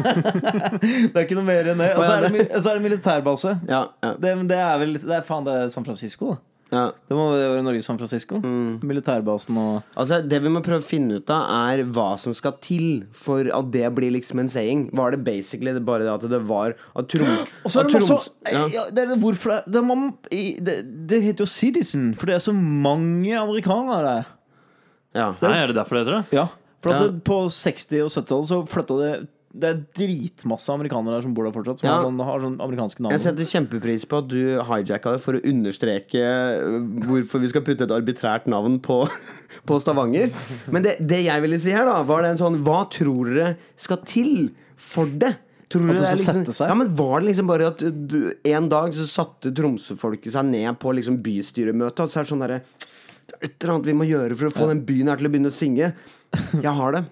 [0.81, 1.93] det er ikke noe mer enn det.
[1.95, 3.55] Og så er er det militærbase.
[3.69, 6.41] Ja, ja, Det, det er vel Det er faen, det er San Francisco, da.
[6.69, 6.83] Ja.
[7.09, 8.37] Det må være Norge San Francisco.
[8.85, 12.53] Militærbasen og Altså, det vi må prøve å finne ut av, er hva som skal
[12.61, 14.83] til for at det blir liksom en saying.
[14.93, 17.97] Var det basically det bare det at det var at Troms Og så er det
[17.97, 18.19] masse
[18.53, 18.65] ja.
[18.75, 20.77] ja, det, er det, hvorfor det, man, det,
[21.09, 24.29] det heter jo Citizen, for det er så mange amerikanere der.
[25.17, 25.31] Ja.
[25.41, 26.37] Nei, er det derfor det heter det?
[26.37, 26.47] Ja,
[26.83, 27.09] for at Ja.
[27.09, 29.11] det, På 60- og 70-tallet så flytta det
[29.49, 31.79] Det er dritmasse amerikanere der som bor der fortsatt.
[31.81, 31.95] Som Ja.
[31.97, 33.15] har, sånn, har sånn amerikanske navn.
[33.15, 36.79] Jeg setter kjempepris på at du hijacka det for å understreke øh,
[37.09, 39.01] hvorfor vi skal putte et arbitrært navn på,
[39.67, 40.29] på Stavanger.
[40.69, 43.55] Men det, det jeg ville si her, da, var det en sånn Hva tror dere
[43.75, 45.33] skal til for det?
[45.69, 46.69] Tror At det det liksom, sette seg?
[46.71, 48.19] Ja, men Var det liksom bare at du,
[48.53, 52.45] en dag så satte Tromsø-folket seg ned på liksom bystyremøtet, og så er det sånn
[52.45, 55.29] derre er et eller annet vi må gjøre for å få den byen her til
[55.29, 55.91] å begynne å synge.
[56.57, 57.03] Jeg har det.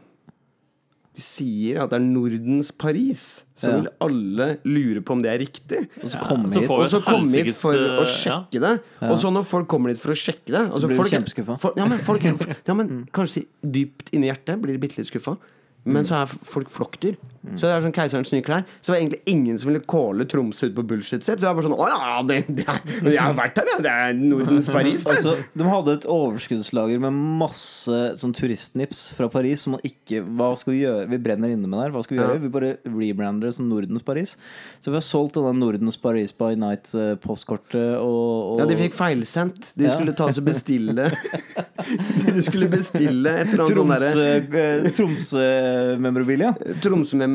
[1.18, 3.44] Sier at det er Nordens Paris.
[3.58, 3.80] Så Ja.
[3.80, 5.90] vil alle lure på om det er riktig.
[6.04, 6.68] og så komme så hit.
[6.70, 8.74] får Og så komme hit for å eh, sjekke det.
[9.02, 11.74] Og så når folk kommer hit for å sjekke det altså blir folk, kjempeskuffa.
[11.76, 12.22] Ja, men folk
[12.68, 15.38] ja, men kanskje dypt inni hjertet blir de bitte litt skuffa.
[15.86, 17.16] men så er folk flokkdyr.
[17.56, 18.66] Så det er sånn Keiserens nye klær.
[18.82, 21.38] Så det var egentlig ingen som ville calle Tromsø ut på bullshit sitt.
[21.40, 22.82] Så det var bare sånn Å ja, det, det er,
[23.14, 23.78] jeg har vært her, ja.
[23.88, 25.06] Det er Nordens Paris.
[25.08, 30.52] Altså, de hadde et overskuddslager med masse sånn turistnips fra Paris som man ikke Hva
[30.60, 31.08] skal vi gjøre?
[31.14, 31.96] Vi brenner inne med det her.
[31.96, 32.28] Hva skal vi Ja.
[32.32, 32.42] gjøre?
[32.44, 34.36] Vi bare rebrander det som Nordens Paris.
[34.80, 39.72] Så vi har solgt denne Nordens Paris by night-postkortet og, og Ja, de fikk feilsendt.
[39.78, 39.94] De Ja.
[39.96, 41.08] skulle ta og bestille
[42.28, 45.98] De skulle bestille et eller annet sånt derre Tromsø-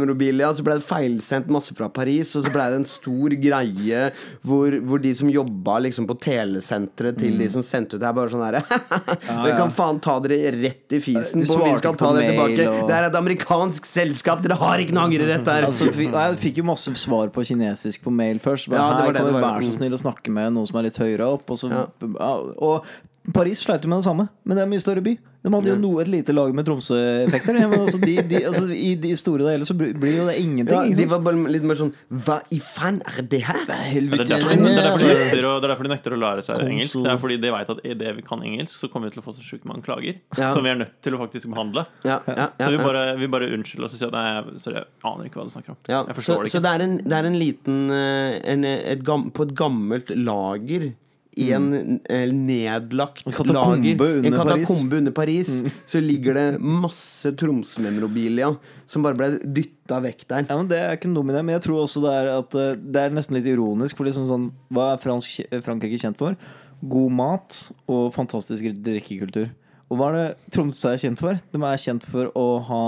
[0.02, 4.02] Tromsø-memorabilia, så ble det feilsendt masse fra Paris, og så ble det en stor greie
[4.46, 8.16] hvor, hvor de som jobba liksom på telesenteret til de som sendte ut det, er
[8.16, 9.56] bare sånn herre Dere ja.
[9.58, 12.66] kan faen ta dere rett i fisen på vi skal ta det tilbake.
[12.68, 15.68] og- Det er et amerikansk selskap, dere har ikke noe angrerett der.
[15.68, 18.68] Altså, jeg fikk jo masse svar på kinesisk på mail først.
[18.72, 19.60] Bare, Ja, det var det kan det du var.
[19.60, 21.48] være så snill å snakke med noen som er litt høyere opp?
[21.50, 22.84] Og, så, ja, og
[23.30, 25.12] Paris sleit jo med det samme, men det er en mye større by.
[25.42, 27.56] De hadde jo noe et lite lag med Tromsø-effekter.
[27.58, 30.70] Men altså, de, de, altså, I de store deler så blir jo det ingenting.
[30.70, 33.58] Ja, de var bare litt mer sånn Hva i faen er det her?
[33.66, 34.28] Det er Helvete.
[34.30, 36.60] derfor, det, er derfor de nekter å, det er derfor de nekter å lære seg
[36.60, 36.70] Konsul.
[36.76, 36.98] engelsk.
[37.02, 39.26] Det er fordi de vet at idet vi kan engelsk, så kommer vi til å
[39.26, 40.22] få så sjukt mange klager.
[40.38, 40.52] Ja.
[40.54, 41.86] Som vi er nødt til å faktisk behandle.
[42.06, 44.82] Ja, ja, ja, Så vi bare, vi bare unnskylder oss og sier at nei, sorry,
[44.82, 45.82] jeg aner ikke hva du snakker om.
[45.90, 48.66] Jeg forstår så, det det så det er en, det er en liten eh, en,
[48.70, 50.92] et gam, På et gammelt lager
[51.36, 58.50] i en eh, nedlagt En lager En katakombe under Paris Så ligger det masse Tromsø-memorabilia
[58.84, 60.44] som bare ble dytta vekk der.
[60.50, 62.58] Ja, men Det er ikke en dum idé, men jeg tror også det er at
[62.58, 63.96] eh, Det er nesten litt ironisk.
[63.96, 66.36] For liksom sånn, Hva er fransk, Frankrike kjent for?
[66.82, 69.48] God mat og fantastisk drikkekultur.
[69.88, 71.40] Og hva er det Tromsø er kjent for?
[71.52, 72.84] De er kjent for å ha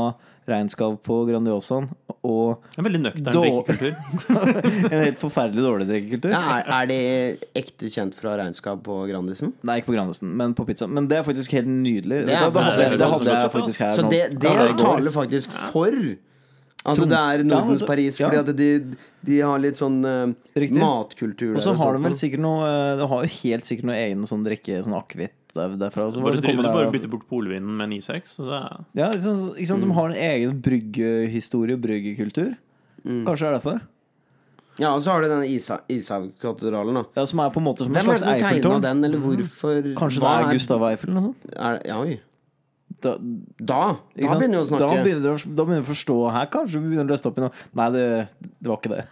[0.51, 1.87] regnskap på Grandiosaen
[2.25, 3.97] og er veldig nøktern drikkekultur.
[4.93, 6.33] en helt forferdelig dårlig drikkekultur.
[6.33, 7.01] Ja, er, er det
[7.61, 9.53] ekte kjent fra regnskap på Grandisen?
[9.65, 10.89] Nei, ikke på Grandisen, men på pizza.
[10.89, 12.23] Men det er faktisk helt nydelig.
[12.29, 14.13] Det er det, det, hadde, det hadde jeg faktisk her Så nå.
[14.15, 16.01] det, det Ja, taler faktisk for
[16.85, 18.19] at Troms- det er Nordens ja, Paris.
[18.21, 18.29] ja.
[18.29, 20.29] Fordi at de, de har litt sånn uh,
[20.77, 23.97] matkultur Og så har de vel sikkert noe eh, De har jo helt sikkert noe
[24.03, 26.11] egen sånn drikke, sånn akevitt der- derfra.
[26.13, 28.37] Så Bare, driver, du bare bytter bort polvinen med en I6.
[28.37, 29.83] Så er, Ja, liksom, ikke sant?
[29.83, 29.89] Mm.
[29.89, 32.55] De har en egen bryggehistorie og bryggekultur.
[33.05, 33.25] Mm.
[33.27, 33.81] Kanskje det er derfor?
[34.81, 35.47] Ja, og så har du denne
[35.89, 37.05] Ishaug-katedralen.
[37.17, 38.83] Ja, Som er på en måte som en Hvem er slags tegna Eiffeltårn.
[38.83, 41.53] den, eller hvorfor Kanskje det er Gustav Eiffel eller noe sånt?
[41.57, 42.21] Er, ja, oi.
[43.05, 43.81] Da, Da,
[44.17, 45.03] da begynner du å Da snakke.
[45.05, 47.45] begynner, du, da begynner du å forstå her, kanskje vi begynner å løste opp i
[47.45, 47.65] noe.
[47.77, 48.05] Nei, det,
[48.65, 49.05] det var ikke det.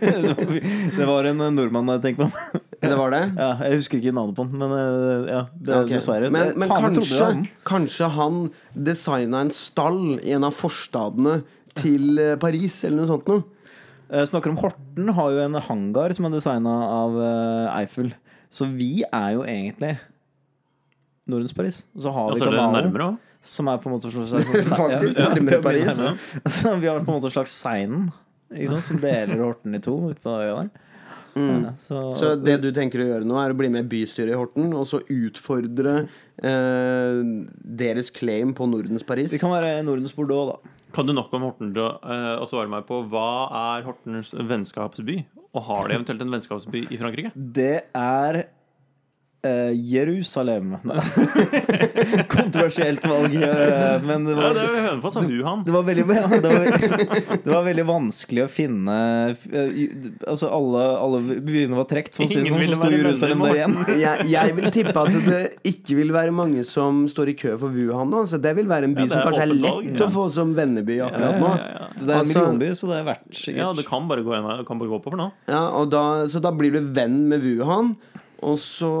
[0.98, 2.62] det, var, en nordmann jeg tenkte på.
[2.84, 3.22] Det var det?
[3.38, 5.94] Ja, jeg husker ikke navnet på den, men eh, ja, det, okay.
[5.96, 6.30] dessverre.
[6.34, 7.44] Men, men kanskje, han.
[7.68, 8.40] kanskje han
[8.90, 11.38] designa en stall i en av forstadene
[11.78, 13.44] til eh, Paris, eller noe sånt noe.
[14.10, 17.22] Eh, Snakker om Horten har jo en hangar som er designa av
[17.78, 18.12] Eiffel.
[18.54, 19.96] Så vi er jo egentlig
[21.30, 21.84] Nordens Paris.
[21.94, 24.32] Og så har vi kanalen, som er på en måte slags
[24.84, 26.00] Faktisk ja, nærmere ja, Paris.
[26.04, 26.14] ja.
[26.50, 28.08] Så vi har på en måte slags Seinen,
[28.52, 30.72] ikke sant, som deler Horten i to ute på øya der.
[31.34, 31.64] Mm.
[31.78, 32.12] så.
[32.14, 34.86] Så det du tenker å gjøre nå, er å bli med bystyret i Horten, og
[34.86, 36.04] så utfordre
[36.38, 37.22] eh,
[37.82, 39.34] deres claim på Nordens Paris?
[39.34, 40.74] vi kan være Nordens Bordeaux, da.
[40.94, 43.30] Kan du nok om Horten til å eh, å svare meg på hva
[43.64, 45.24] er Hortens vennskapsby?
[45.54, 47.30] Og har de eventuelt en vennskapsby i Frankrike?
[47.34, 48.40] Det er
[49.44, 50.74] eh, Jerusalem.
[52.28, 55.62] Kontroversielt valg, eh, men det Ja, var det er Hønefoss du han.
[55.66, 58.96] Det var, veldig, ja, det, var, det var veldig vanskelig å finne
[59.34, 62.64] uh, Altså alle, alle byene var trukket, for å si det sånn.
[62.64, 63.76] Så sto Jerusalem der igjen.
[64.00, 65.42] jeg, jeg vil tippe at det
[65.74, 68.24] ikke vil være mange som står i kø for Wuhan nå.
[68.30, 70.06] Så det vil være en by Ja, som kanskje er lett valg, ja.
[70.06, 71.50] å få som venneby akkurat nå.
[71.54, 73.60] Ja, ja, Det er en Altså- millionby, så det er verdt sikkert.
[73.62, 74.56] ja, det kan bare gå en vei.
[74.60, 75.28] Det kan bare gå oppover nå.
[75.50, 77.94] Ja, og da, så da blir du venn med Wuhan,
[78.42, 78.92] og så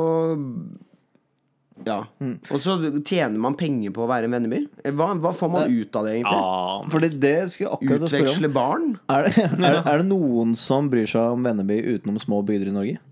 [1.84, 2.04] Ja.
[2.22, 2.36] Mm.
[2.54, 4.60] Og så tjener man penger på å være en venneby?
[4.94, 6.38] Hva, hva får man ut av det, egentlig?
[6.38, 8.28] Ah, Fordi det skulle jeg akkurat å spørre om.
[8.30, 8.86] Utveksle barn?
[9.10, 12.76] Er det, er, er det noen som bryr seg om Venneby utenom små bygder i
[12.78, 13.02] Norge?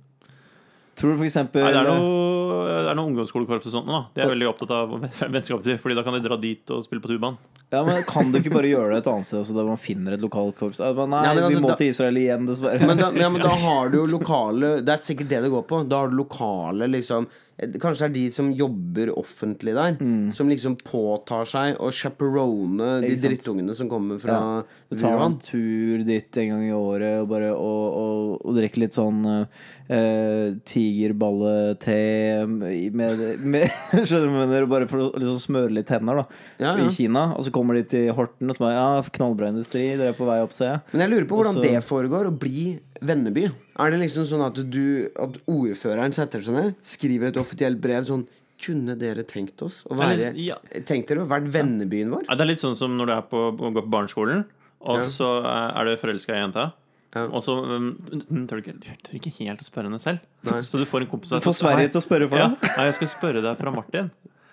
[0.99, 4.01] Tror du for eksempel Nei, det er noe, det er noe ungdomsskolekorps og sånt nå.
[4.13, 4.91] De er veldig opptatt av
[5.33, 7.39] vennskapet, Fordi da kan de dra dit og spille på tubaen.
[7.73, 10.13] Ja, men Kan du ikke bare gjøre det et annet sted også, der man finner
[10.19, 10.83] et lokalt korps?
[10.85, 12.87] Nei, Ja, men altså, vi må da- til Israel igjen, dessverre.
[12.91, 15.65] Men da, ja, men da har du jo lokale Det er sikkert det det går
[15.71, 15.81] på.
[15.89, 17.29] Da har du lokale liksom
[17.79, 19.97] Kanskje det er de som jobber offentlig der,
[20.35, 23.21] som liksom påtar seg å chaperone de Mm.
[23.23, 24.63] Drittungene som kommer fra Ja.
[24.91, 28.81] Du tar en tur dit en gang i året og bare og, og, og drikker
[28.83, 29.21] litt sånn
[29.93, 33.69] eh, tigerballe-te med, med
[34.07, 34.67] Skjønner du hva jeg mener?
[34.71, 36.27] Bare for å liksom smøre litt tenner da
[36.63, 36.87] Ja, ja.
[36.87, 37.29] i Kina.
[37.37, 40.27] Og så kommer de til Horten og så bare Ja, knallbra industri, dere er på
[40.29, 40.81] vei opp, ser jeg.
[40.95, 43.51] Men jeg lurer på hvordan Også- det foregår, å bli venneby.
[43.81, 48.05] Er det liksom sånn at du At ordføreren setter seg ned, skriver et offisielt brev
[48.09, 48.27] sånn
[48.63, 50.55] kunne dere tenkt oss å være ja.
[50.87, 52.29] Tenkt dere å ha vært vennebyen vår?
[52.29, 54.45] Ja, det er litt sånn som når du er på, går på barneskolen,
[54.87, 55.09] og Ja.
[55.11, 56.69] så er du forelska i jenta.
[57.13, 57.25] Ja.
[57.29, 57.91] Og så um,
[58.49, 60.23] tør du ikke, tør ikke helt å spørre henne selv.
[60.49, 60.61] Nei.
[60.65, 62.71] Så du får en kompis Du får Sverige til å spørre for ja, deg.
[62.79, 64.09] Nei, jeg skal spørre deg fra Martin.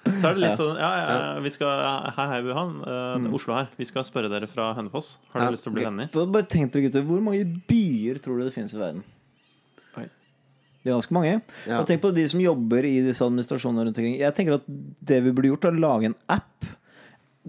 [0.06, 0.56] Så er det litt Ja.
[0.58, 0.90] sånn Ja,
[1.36, 1.68] ja vi skal
[2.16, 2.72] Hei, hei, Wuhan.
[2.88, 3.68] Uh, Oslo her.
[3.78, 5.18] Vi skal spørre dere fra Hønefoss.
[5.34, 5.52] Har dere Ja.
[5.56, 6.08] lyst til å bli venner?
[6.12, 9.04] For Bare tenk dere gutter, Hvor mange byer tror du det finnes i verden?
[9.98, 10.08] Oi.
[10.84, 11.42] Det er ganske mange.
[11.68, 11.80] Ja.
[11.80, 14.18] Og tenk på de som jobber i disse administrasjonene rundt omkring.
[14.18, 14.64] Jeg tenker at
[15.04, 16.66] det vi burde gjort, er å lage en app.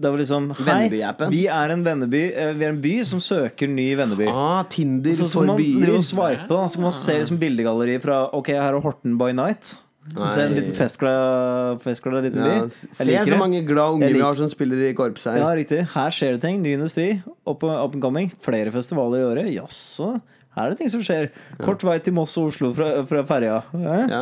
[0.01, 1.29] Det var liksom Hei, Venneby-appen.
[1.29, 4.27] vi er en venneby eh, Vi er en by som søker ny venneby.
[4.31, 5.95] Ah, Tinder Så for skal man drive byer.
[5.95, 9.31] og swipe da Så kan man se liksom bildegalleri fra Ok, her er Horten by
[9.33, 9.77] night.
[10.01, 12.49] Se en liten festglad festglad liten by.
[12.49, 15.37] Ja, se så mange glade unger vi har som spiller i korps her.
[15.37, 15.83] Ja, riktig.
[15.93, 16.61] Her skjer det ting.
[16.63, 17.07] Ny industri.
[17.45, 18.31] Up, up and coming.
[18.41, 19.51] Flere festivaler i året.
[19.53, 20.15] Jaså.
[20.51, 21.29] Her er det ting som skjer.
[21.63, 23.61] Kort vei til Moss og Oslo fra, fra ferja.
[23.71, 24.01] Eh?
[24.11, 24.21] Ja.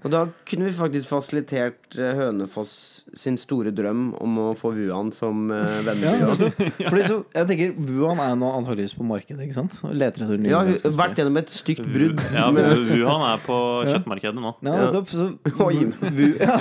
[0.00, 2.72] Og da kunne vi faktisk fasilitert eh, Hønefoss
[3.16, 6.30] sin store drøm om å få Wuhan som uh, Ja, venneby.
[6.30, 6.64] vet du.
[6.88, 9.76] Fordi så, jeg tenker Wuhan er nå antakeligvis på markedet, ikke sant?
[9.92, 10.62] Leter etter nye Ja,
[10.96, 12.24] vært gjennom et stygt brudd.
[12.32, 13.60] Ja, Wuhan er på
[13.90, 14.54] kjøttmarkedet nå.
[14.64, 14.88] Ja, Ja.
[14.88, 15.12] nettopp.
[15.12, 15.28] Så,
[15.68, 15.84] Oi.
[16.00, 16.56] Wu- ja.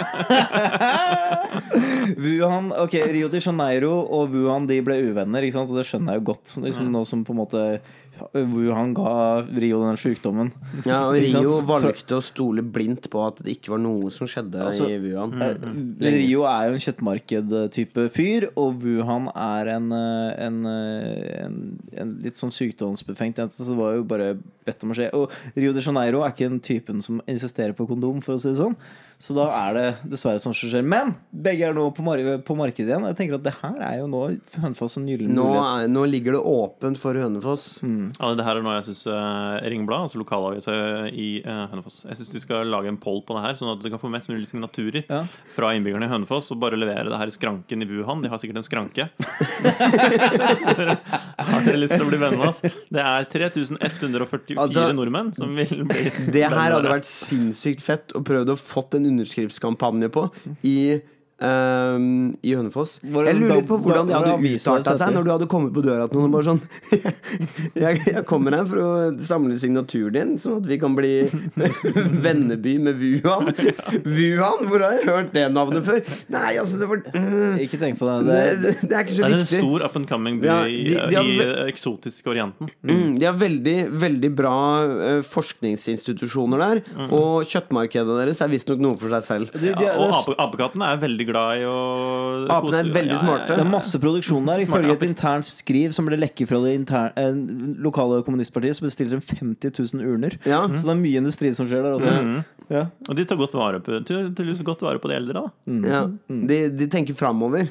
[2.20, 5.72] Wuhan Ok, Rio de Janeiro og Wuhan de ble uvenner, ikke sant?
[5.72, 6.58] og det skjønner jeg jo godt.
[6.66, 7.64] Liksom, nå som på en måte
[8.34, 10.52] Wuhan ga Rio den sykdommen.
[10.88, 14.64] Ja, og Rio valgte å stole blindt på at det ikke var noe som skjedde
[14.66, 15.36] Altså, i Wuhan.
[15.42, 21.58] Eh, Rio er jo en kjøttmarked-type fyr, og Wuhan er en, eh, en, eh, en,
[22.02, 23.58] en litt sånn sykdomsbefengt jente.
[23.58, 24.36] Så det var jo bare
[24.66, 25.12] bedt om å skje.
[25.18, 28.52] Og Rio de Janeiro er ikke den typen som insisterer på kondom, for å si
[28.52, 28.78] det sånn.
[29.18, 30.84] Så da er det dessverre sånn som skjer.
[30.84, 33.06] Men begge er nå på, mar på markedet igjen.
[33.08, 34.24] Jeg tenker at det her er jo nå
[34.60, 35.86] Hønefoss en gyllen Nå, mulighet.
[35.86, 37.66] er, nå ligger det åpent for Hønefoss.
[37.86, 39.06] Ja, det her er noe jeg syns
[39.72, 40.76] Ringblad, altså lokalavisa
[41.16, 43.82] i uh, Hønefoss Jeg synes de skal lage en poll på det her, sånn at
[43.86, 45.22] de kan få mest mulig signaturer Ja.
[45.56, 48.22] fra innbyggerne i Hønefoss og bare levere det her i skranken i Wuhan.
[48.26, 49.08] De har sikkert en skranke.
[49.16, 50.98] Dere-
[51.50, 52.62] har dere lyst til å bli venner med oss?
[52.92, 56.04] Det er 3144 Altså, nordmenn som vil bli
[56.36, 60.30] Det her hadde vært sinnssykt fett å prøve å fått en underskriftskampanje på
[60.62, 61.00] i
[61.44, 63.00] ehm, I Hønefoss.
[63.04, 65.74] Jeg lurer litt på da- hvordan det hadde hvordan utarta seg når du hadde kommet
[65.76, 66.62] på døra til noen og bare sånn
[67.84, 71.12] jeg, jeg kommer her for å samle signaturen din, sånn at vi kan bli
[72.26, 73.52] venneby med Wuhan.
[74.06, 74.66] Wuhan?
[74.70, 76.00] Hvor har jeg hørt det navnet før?
[76.34, 78.18] Nei, altså, det var uh, Ikke tenk på det.
[78.64, 79.62] det, det er ikke så Det er en viktig.
[79.64, 82.70] stor up and coming by Ja, i, de- de har i eh, eksotiske Orienten.
[82.86, 83.76] Mm, de har veldig,
[84.06, 84.56] veldig bra
[84.86, 86.82] uh, forskningsinstitusjoner der.
[86.96, 87.10] Mm.
[87.16, 89.56] Og kjøttmarkedet deres er visstnok noe for seg selv.
[89.66, 91.76] Ja, og apekattene er veldig glad i å
[92.56, 93.58] Apene er veldig smarte.
[93.58, 94.64] Det er masse produksjon der.
[94.66, 97.36] Ifølge et internt skriv som ble lekket fra det interne, eh,
[97.86, 100.38] lokale kommunistpartiet, så bestiller de 50 000 urner.
[100.46, 100.64] Ja.
[100.72, 102.16] Så det er mye industri som skjer der også.
[102.16, 102.40] Mhm.
[102.72, 102.88] Ja.
[103.10, 104.00] Og de tar godt vare på,
[104.66, 105.46] godt vare på de eldre.
[105.46, 107.70] da Ja, de, de tenker framover.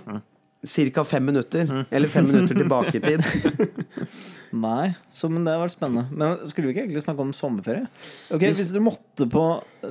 [0.64, 1.84] Cirka fem minutter.
[1.90, 3.20] Eller fem minutter tilbake i tid.
[4.54, 6.06] Nei, så, men det har vært spennende.
[6.14, 7.88] Men skulle vi ikke egentlig snakke om sommerferie?
[8.30, 9.42] Ok, Hvis dere måtte på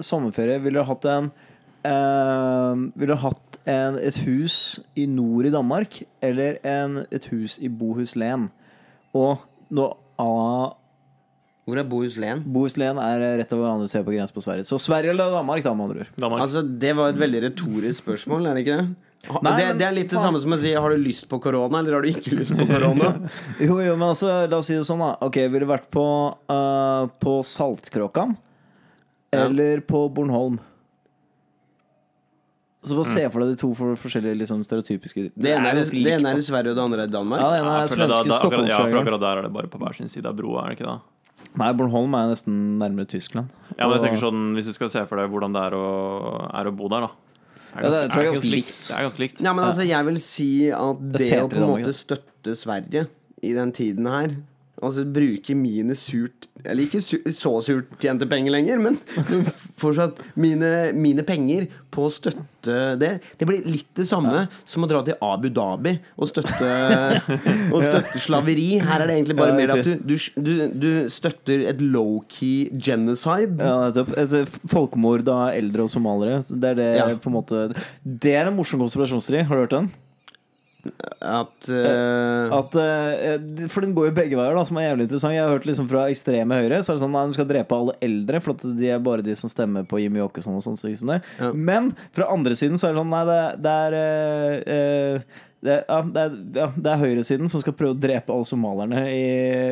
[0.03, 1.27] sommerferie, ville dere hatt en
[1.87, 4.55] eh, Ville hatt en, et hus
[4.99, 8.49] i nord i Danmark eller en, et hus i Bohuslen?
[9.15, 9.85] Og nå
[10.19, 10.27] A
[11.63, 12.41] Hvor er Bohuslen?
[12.53, 14.65] Bohuslen er rett over andre siden på grensen på Sverige.
[14.67, 16.09] Så Sverige eller Danmark, da, med andre ord.
[16.19, 16.41] Danmark.
[16.43, 18.87] Altså, Det var et veldig retorisk spørsmål, er det ikke det?
[19.23, 21.29] Ha- Nei, det, men det er litt det samme som å si har du lyst
[21.31, 23.13] på korona, eller har du ikke lyst på korona?
[23.63, 25.13] Jo, jo, men altså, la oss si det sånn, da.
[25.23, 26.03] Ok, Ville vært på,
[26.51, 28.35] uh, på Saltkråkan
[29.31, 29.45] Ja.
[29.45, 30.59] eller på Bornholm?
[32.83, 35.95] Så bare se for deg de to for forskjellige liksom, stereotypiske Det ene er, ganske
[35.95, 37.39] det likt, ene er i Sverige, og det andre er i Danmark.
[37.39, 39.67] Ja, det ene er da- svenske da- akkurat- Ja, for akkurat der er det bare
[39.71, 40.99] på hver sin side av broa, er det ikke da?
[41.55, 43.47] Nei, Bornholm er nesten nærmere Tyskland.
[43.77, 46.49] Ja, men jeg tenker sånn Hvis du skal se for deg hvordan det er å,
[46.53, 47.09] er å bo der, da.
[47.73, 48.87] Ja, det tror jeg er ganske likt.
[48.89, 49.41] Det er ganske likt.
[49.41, 53.07] Ja, men altså, jeg vil si at Det det, å på en måte støtte Sverige
[53.41, 54.35] i den tiden her
[54.81, 58.95] Altså bruke mine surt Eller ikke su så surt tjente penger lenger, men
[59.81, 63.11] fortsatt mine, mine penger på å støtte det.
[63.37, 66.69] Det blir litt det samme som å dra til Abu Dhabi og støtte,
[67.75, 68.79] og støtte slaveri.
[68.81, 72.71] Her er det egentlig bare Ja, mer at du, du, du, du støtter et low-key
[72.73, 73.59] genocide.
[73.61, 73.91] Ja.
[73.93, 76.41] Altså, folkemord av eldre og somaliere.
[76.49, 77.11] Det er det Ja.
[77.19, 77.67] på en måte
[78.03, 79.45] Det er en morsom konspirasjonsteori.
[79.51, 79.91] Har du hørt den?
[80.83, 82.51] At uh...
[82.57, 85.35] At, uh, for den går jo begge veier, da som er jævlig interessant.
[85.37, 87.77] Jeg har hørt liksom fra ekstreme høyre Så er det sånn Nei, de skal drepe
[87.77, 90.57] alle eldre, for at de er bare de som stemmer på Jimmy Åkesson.
[90.59, 91.21] Og sånn, så liksom det.
[91.39, 91.53] Ja.
[91.55, 93.97] Men fra andre siden så er det sånn Nei, det, det er
[94.67, 98.47] uh, det, ja, det, er, ja, det er høyresiden som skal prøve å drepe alle
[98.47, 99.21] somalierne i,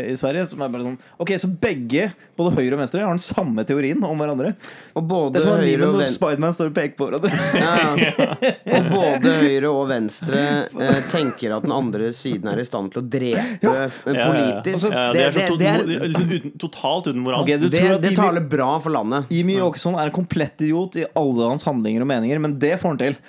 [0.08, 0.46] i Sverige.
[0.48, 2.06] Som er bare sånn Ok, så begge,
[2.40, 4.54] både høyre og venstre, har den samme teorien om hverandre.
[4.96, 7.42] Og Det både er sånn at og venstre Spiderman står og peker på hverandre.
[7.60, 8.30] ja.
[8.72, 13.02] Og både høyre og venstre eh, tenker at den andre siden er i stand til
[13.02, 13.74] å drepe
[14.06, 14.88] politisk.
[14.92, 17.44] Det er det, det er uten, totalt uten moral.
[17.44, 19.32] Okay, det, det taler bra for landet.
[19.34, 22.96] Jimmy Åkesson er en komplett idiot i alle hans handlinger og meninger, men det får
[22.96, 23.20] han til.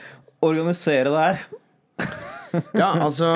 [0.42, 2.30] Organisere det her.
[2.76, 3.28] Ja, altså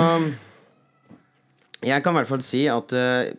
[1.85, 3.31] Jeg kan i hvert fall si at uh,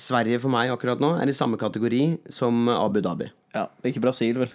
[0.00, 2.02] Sverige for meg akkurat nå er i samme kategori
[2.34, 3.28] som Abu Dhabi.
[3.54, 4.50] Ja, Ikke Brasil, vel.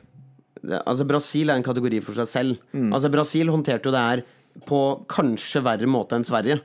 [0.59, 2.57] Det- Altså Brasil er en kategori for seg selv.
[2.91, 4.23] Altså Brasil håndterte jo det her
[4.67, 6.59] på kanskje verre måte enn Sverige.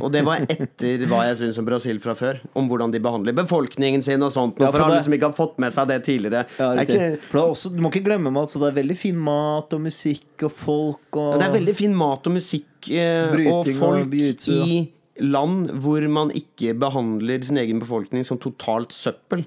[0.00, 2.40] Og det var etter hva jeg syns om Brasil fra før.
[2.58, 4.58] Om hvordan de behandler befolkningen sin og sånt.
[4.58, 6.44] Ja, for, for alle det- som ikke har fått med seg det tidligere.
[6.58, 9.16] Ja, Det er ikke, også, du må ikke glemme at så det er veldig fin
[9.16, 13.36] mat og musikk og folk og det er veldig fin mat og musikk eh, og
[13.36, 14.80] Bryting og folk jiu-jitsu, i
[15.22, 19.44] land hvor man ikke behandler sin egen befolkning som totalt søppel.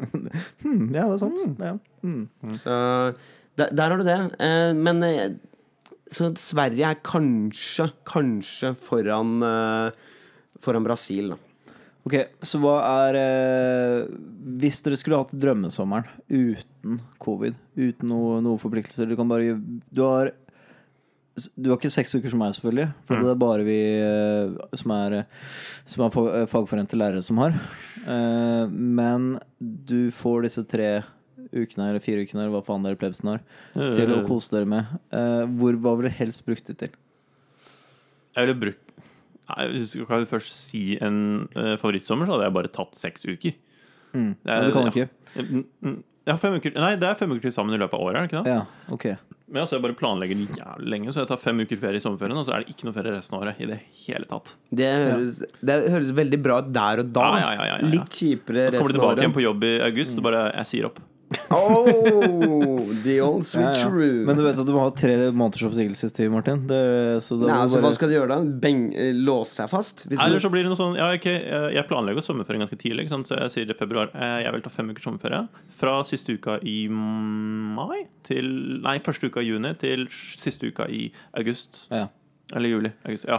[0.64, 1.44] hmm, Ja, det er sant.
[1.60, 1.74] Ja.
[2.56, 2.78] Så
[3.60, 4.18] der, der har du det.
[4.40, 5.34] Eh, men eh,
[6.10, 9.92] så Sverige er kanskje, kanskje foran, eh,
[10.60, 11.38] foran Brasil, da.
[12.08, 12.78] Ok, Så hva
[13.10, 14.06] er eh,
[14.60, 19.58] Hvis dere skulle hatt drømmesommeren uten covid, uten noe, noe forpliktelser Du kan bare
[19.92, 20.32] Du har
[21.56, 22.88] du har ikke seks uker som meg, selvfølgelig.
[23.06, 25.14] For det er bare vi eh, som er,
[25.88, 27.54] som er fagforente lærere som har.
[28.02, 30.90] Eh, Men du får disse tre
[31.54, 33.40] ukene, eller fire ukene, eller hva faen dere plebsen har,
[33.74, 34.92] til å kose dere med.
[35.10, 36.94] Eh, Hvor, hva ville dere helst brukt det til?
[38.36, 38.86] Jeg ville brukt
[39.50, 43.24] Nei, Hvis du kan først si en uh, favorittsommer, så hadde jeg bare tatt seks
[43.26, 43.56] uker.
[44.14, 44.36] Mm.
[44.44, 44.92] Det er- Men du kan ja.
[44.92, 45.08] ikke?
[45.50, 45.96] Mm, mm.
[46.28, 48.26] Ja, fem uker Nei, det er fem uker til sammen i løpet av året, er
[48.26, 48.52] det ikke det?
[48.52, 48.62] Ja,
[48.94, 49.06] ok.
[49.50, 52.38] Men altså, jeg bare planlegger jævlig lenge, så jeg tar fem uker ferie i sommerferien,
[52.38, 54.52] og så er det ikke noe ferie resten av året i det hele tatt.
[54.70, 57.24] Det høres, det høres veldig bra ut der og da.
[57.26, 57.88] Ja, ja, ja, ja, ja.
[57.96, 60.86] Litt kjipere Så kommer du tilbake igjen på jobb i august, så bare Jeg sier
[60.92, 61.00] opp.
[61.50, 63.88] Oh, the old Ja, ja.
[63.90, 66.64] Men du vet at du må ha tre måneders oppsigelsestid, Martin.
[66.66, 66.80] Det,
[67.22, 68.38] så Nei, altså, bare- hva skal du gjøre da?
[68.64, 70.04] Beng, eh, låse deg fast?
[70.10, 72.78] Hvis Eller du, så blir det noe sånn Ja, okay, jeg jeg planlegger sommerferien ganske
[72.80, 75.42] tidlig, så jeg sier i februar eh, Jeg vil ta fem ukers sommerferie.
[75.70, 81.12] Fra siste uka i mai til Nei, første uka i juni til siste uka i
[81.34, 81.86] august.
[81.90, 82.08] ja.
[82.52, 82.90] Eller juli.
[83.06, 83.38] August, ja.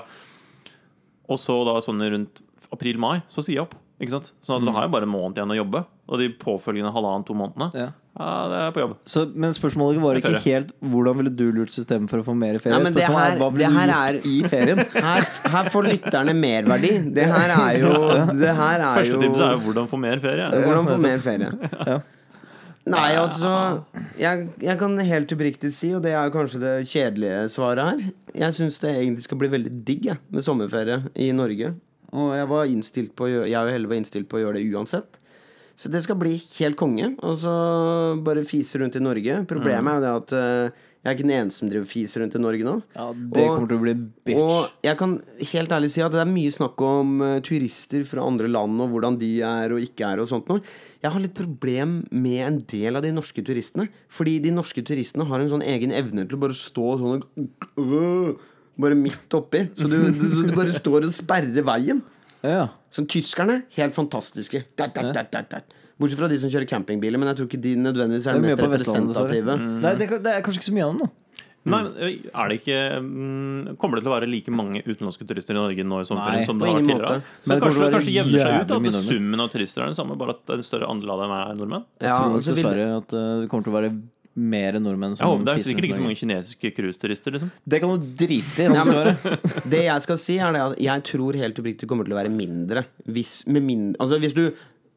[1.28, 2.40] Og så da sånn rundt
[2.72, 3.76] april-mai, så sier jeg opp.
[4.02, 4.32] Ikke sant?
[4.42, 5.84] Sånn at da har jeg bare en måned igjen å jobbe.
[6.12, 7.90] Og de påfølgende halvannen-to månedene, Ja.
[8.20, 8.96] ja, det er på jobb.
[9.08, 12.58] Så, men spørsmålet var ikke helt hvordan ville du lurt systemet for å få mer
[12.60, 12.76] ferie.
[12.82, 14.82] Nei, det Spørsmålet her- er hva ville du gjort er- i ferien?
[15.08, 16.92] her, her får lytterne merverdi.
[17.14, 17.94] Det her er jo
[18.42, 20.50] Det her er Første tips tipset er jo hvordan få mer ferie.
[20.66, 21.52] Hvordan få mer ferie?
[21.92, 22.00] Ja.
[22.92, 23.50] Nei, altså
[24.18, 28.00] jeg, jeg kan helt oppriktig si, og det er kanskje det kjedelige svaret her
[28.34, 31.76] Jeg syns det egentlig skal bli veldig digg jeg, med sommerferie i Norge.
[32.14, 35.18] Og jeg var innstilt på jeg og Helle var innstilt på å gjøre det uansett.
[35.82, 37.14] Så det skal bli helt konge.
[37.26, 37.52] Og så
[38.22, 39.42] bare fise rundt i Norge.
[39.50, 42.36] Problemet er jo det at eh, jeg er ikke den eneste som driver fiser rundt
[42.38, 42.74] i Norge nå.
[42.94, 43.94] Ja, det Og- kommer til å bli
[44.28, 44.44] bitch.
[44.44, 45.16] Og jeg kan
[45.54, 48.92] helt ærlig si at det er mye snakk om uh, turister fra andre land og
[48.94, 50.62] hvordan de er og ikke er og sånt noe.
[51.02, 53.88] Jeg har litt problem med en del av de norske turistene.
[54.14, 57.26] Fordi de norske turistene har en sånn egen evne til å bare stå sånn
[57.82, 58.40] og
[58.82, 59.66] Bare midt oppi.
[59.78, 62.02] Så du, du, så du bare står og sperrer veien.
[62.44, 62.68] ja.
[62.92, 64.66] Som tyskerne, helt fantastiske.
[64.76, 65.78] Dat, dat, dat, dat, dat.
[66.02, 68.58] Bortsett fra de som kjører campingbiler, men jeg tror ikke de nødvendigvis er Det er
[68.58, 69.56] mest representative.
[69.62, 69.78] Mm.
[69.86, 71.10] Nei, det, det er kanskje ikke så mye av dem, da.
[71.72, 71.80] Nei,
[72.34, 75.84] er det ikke mm, Kommer det til å være like mange utenlandske turister i Norge
[75.86, 77.20] nå i sommerferien Nei, som det har vært tidligere?
[77.46, 79.92] Så Men det kanskje det kanskje jevner seg ut at mye summen av turister er
[79.92, 81.86] den samme, bare at en større andel av dem er nordmenn?
[82.02, 83.92] Jeg Ja, tror vil- dessverre at uh, det kommer til å være
[84.34, 87.54] mer nordmenn Ja, som det er sikkert ikke så mange kinesiske cruiseturister, liksom.
[87.68, 88.68] Det kan du drite i.
[88.72, 89.32] Ja,
[89.74, 92.22] det jeg skal si, er det at jeg tror helt oppriktig det kommer til å
[92.22, 92.86] være mindre.
[93.12, 94.46] Hvis, med min, altså hvis du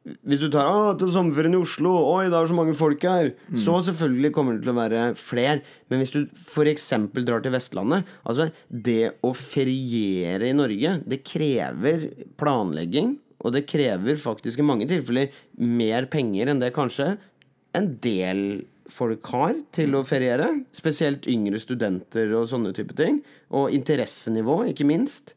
[0.04, 3.30] hvis du tar ah, til sommerferien i Oslo Oi, det er så mange folk her.
[3.56, 5.62] Så selvfølgelig kommer det til å være fler.
[5.88, 6.90] Men hvis du f.eks.
[7.24, 12.04] drar til Vestlandet Altså, det å feriere i Norge, det krever
[12.36, 13.14] planlegging.
[13.40, 17.14] Og det krever faktisk i mange tilfeller mer penger enn det kanskje
[17.74, 18.44] en del
[18.92, 20.50] folk har til å feriere.
[20.76, 23.22] Spesielt yngre studenter og sånne type ting.
[23.54, 25.34] Og interessenivå, ikke minst.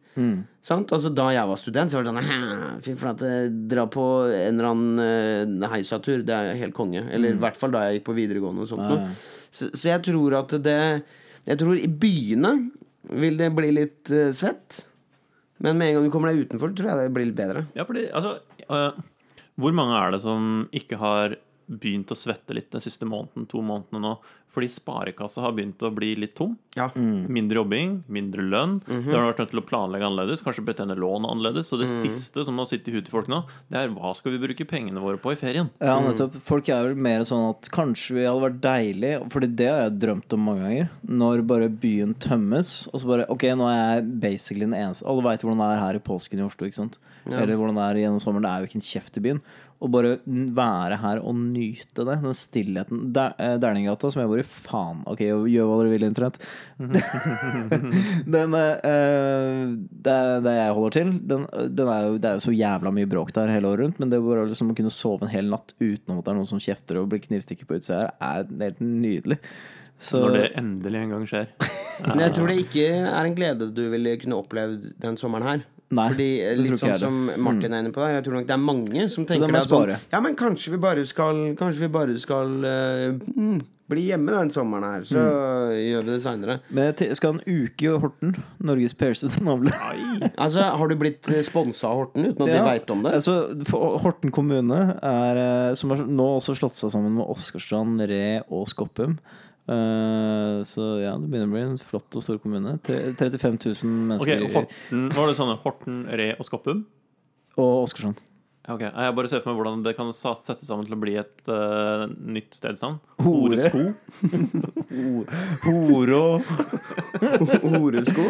[0.65, 0.89] Sant?
[0.95, 3.31] Altså Da jeg var student, så var det sånn Fy flate,
[3.69, 6.23] dra på en eller annen uh, heisatur.
[6.25, 7.05] Det er helt konge.
[7.13, 8.65] Eller i hvert fall da jeg gikk på videregående.
[8.65, 9.01] og sånt Ja.
[9.47, 11.03] Så, så jeg tror at det
[11.47, 12.53] Jeg tror i byene
[13.07, 14.81] vil det bli litt uh, svett.
[15.63, 17.65] Men med en gang du kommer deg utenfor, tror jeg det blir litt bedre.
[17.77, 18.37] Ja, fordi, altså
[18.69, 18.97] uh,
[19.57, 21.37] Hvor mange er det som ikke har
[21.67, 24.13] begynt å svette litt den siste måneden, to månedene nå,
[24.53, 26.55] Fordi sparekassa har begynt å bli litt tom.
[26.77, 26.87] Ja.
[26.95, 28.77] Mindre jobbing, mindre lønn.
[28.85, 29.09] Mhm.
[29.09, 31.69] Da har du vært nødt til å planlegge annerledes, kanskje betjene lån annerledes.
[31.69, 31.95] Så det mm.
[32.05, 34.67] siste som må sitte i huet til folk nå, det er hva skal vi bruke
[34.69, 35.69] pengene våre på i ferien?
[35.83, 36.39] Ja, nettopp.
[36.47, 39.97] Folk er vel mer sånn at kanskje vi hadde vært deilig Fordi det har jeg
[40.01, 40.89] drømt om mange ganger.
[41.21, 45.25] Når bare byen tømmes, og så bare Ok, nå er jeg basically den eneste Alle
[45.25, 46.99] veit hvordan det er her i påsken i Oslo, ikke sant?
[47.27, 48.45] Eller hvordan det er gjennom sommeren.
[48.45, 49.41] Det er jo ikke en kjeft i byen.
[49.77, 52.17] Å bare være her og nyte det.
[52.23, 53.03] Den stillheten.
[53.13, 53.57] Eh,
[54.07, 55.03] som jeg bor i, faen.
[55.09, 56.39] Ok, gjør hva dere vil, internett.
[58.35, 59.63] den uh,
[60.07, 63.09] det, det jeg holder til, den, den er jo, det er jo så jævla mye
[63.09, 64.03] bråk der hele året rundt.
[64.03, 66.49] Men det bare liksom å kunne sove en hel natt uten at det er noen
[66.49, 69.39] som kjefter og blir knivstikket på utsida her, er helt nydelig.
[69.97, 71.47] Så Når det endelig en gang skjer.
[72.05, 75.65] Men jeg tror det ikke er en glede du ville kunne opplevd den sommeren her.
[75.89, 78.55] Nei, Fordi eh, litt sånn som Martin er inne på der, jeg tror nok det
[78.57, 79.93] er mange som tenker det sånn.
[80.11, 84.51] Ja, men kanskje vi bare skal Kanskje vi bare skal eh, mm, bli hjemme den
[84.51, 85.77] sommeren her, så Mm.
[85.79, 86.57] gjør vi det seinere.
[86.75, 88.33] Men skal en uke i Horten.
[88.59, 89.71] Norges pereste navle.
[90.35, 93.13] Altså, har du blitt sponsa av Horten uten at de veit om det?
[93.21, 93.37] Altså,
[94.03, 98.67] Horten kommune er, eh, som har nå også slått seg sammen med Åsgårdstrand, Re og
[98.67, 99.19] Skoppum.
[99.67, 102.77] Eh, så ja, det begynner å bli en flott og stor kommune.
[102.87, 104.45] Tre- 35 000 Ok, mennesker.
[104.45, 106.85] Okay, Horten, Var det sånne Horten, Re og Skoppum?
[107.57, 108.23] Og Åsgårdstrand.
[108.67, 111.13] Ok, Jeg bare ser for meg hvordan det kan settes sette sammen til å bli
[111.19, 112.97] et uh, nytt stedsnavn.
[113.23, 113.93] Horesko.
[115.63, 116.41] Hore
[117.63, 118.25] Horesko?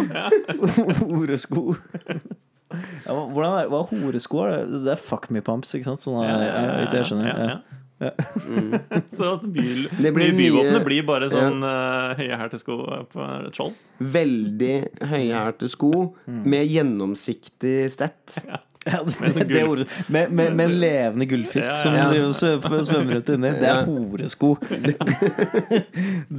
[1.14, 1.64] Horesko.
[3.08, 4.42] Ja, hvordan er, hva horesko?
[4.44, 4.82] Er det?
[4.92, 6.02] er fuck me pumps, ikke sant?
[6.04, 7.30] Sånn, Ja, ja, ja, hvis jeg skjønner.
[7.32, 7.54] ja,
[8.00, 8.12] Ja.
[8.46, 8.76] Mm.
[9.18, 9.64] Så at by,
[9.98, 12.76] Det blir nye byvåpenet nye- blir bare sånn uh, høyhælte sko
[13.10, 13.74] på et skjold.
[14.18, 14.74] Veldig
[15.10, 15.92] høyhælte sko
[16.28, 18.38] med gjennomsiktig stett.
[18.46, 19.88] Ja, det, Med sånn det ordet.
[20.08, 22.58] Med, med, med en levende gullfisk Ja, ja, som ja.
[22.72, 23.54] og svømmer rundt inni.
[23.60, 24.52] Det er horesko.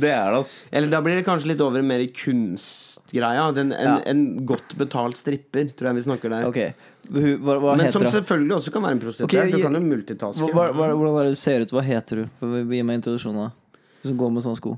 [0.02, 0.54] det er det, ass.
[0.72, 3.48] Eller da blir det kanskje litt over mer i kunstgreia.
[3.64, 6.48] En, en, en godt betalt stripper, tror jeg vi snakker der.
[6.48, 6.72] Okay.
[7.08, 9.32] Hva, hva Men som selvfølgelig også kan være en prostituert.
[9.32, 10.50] Okay, du kan jo multitaske.
[10.52, 11.72] Hva, hvordan er det du ser ut?
[11.72, 12.48] Hva heter du?
[12.68, 13.54] Gi meg introduksjonen.
[14.02, 14.74] Du som går med sånne sko.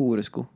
[0.00, 0.46] Horesko.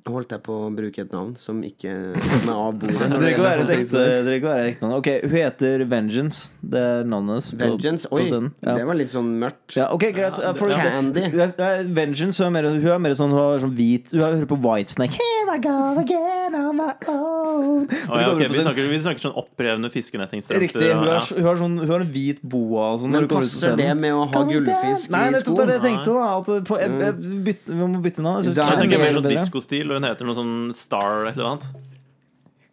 [0.00, 3.08] Nå holdt jeg på å bruke et navn som ikke som er av bordet.
[3.20, 4.04] Det kan være ekte,
[4.38, 4.94] ekte navn.
[4.96, 6.54] Ok, Hun heter Vengeance.
[6.62, 7.50] Det er navnet hennes.
[7.60, 8.08] Vengeance.
[8.08, 8.24] på Oi.
[8.64, 8.74] Ja.
[8.78, 9.76] det var litt sånn mørkt.
[9.76, 10.40] Ja, ok, greit.
[10.40, 11.26] Ja, for- Candy.
[11.34, 14.20] Hun er- Vengeance hun er, mer, hun er mer sånn Hun har sånn hvit Hun
[14.24, 15.18] hører på Whitesnake.
[15.20, 17.88] Here I go again on my own.
[18.08, 20.62] Oh, ja, Når du ok, kommer på vi, snakker, vi snakker sånn opprevne fiskenettingstrømper.
[20.62, 20.90] Riktig.
[20.94, 21.16] Hun, ja.
[21.16, 23.14] er, hun, har sånn, hun har en hvit boa sånn.
[23.16, 26.14] Men passer det med å ha gullfisk Nei, det er det jeg tenkte.
[26.14, 28.44] da At på, jeg, jeg, bytte, Vi må bytte navn.
[28.46, 31.56] Jeg Jeg tenker mer er sånn diskostil, og hun heter noe sånn Star et eller
[31.56, 31.96] annet.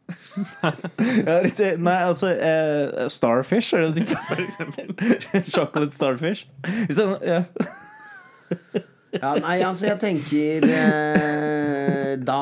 [1.28, 1.72] Ja, riktig.
[1.82, 4.20] Nei, altså eh, Starfish, er det type?
[4.30, 4.94] For eksempel.
[5.50, 6.46] Chocolate starfish.
[6.86, 8.86] Hvis det er noe, ja.
[9.22, 12.38] Ja, nei, altså, jeg tenker eh, Da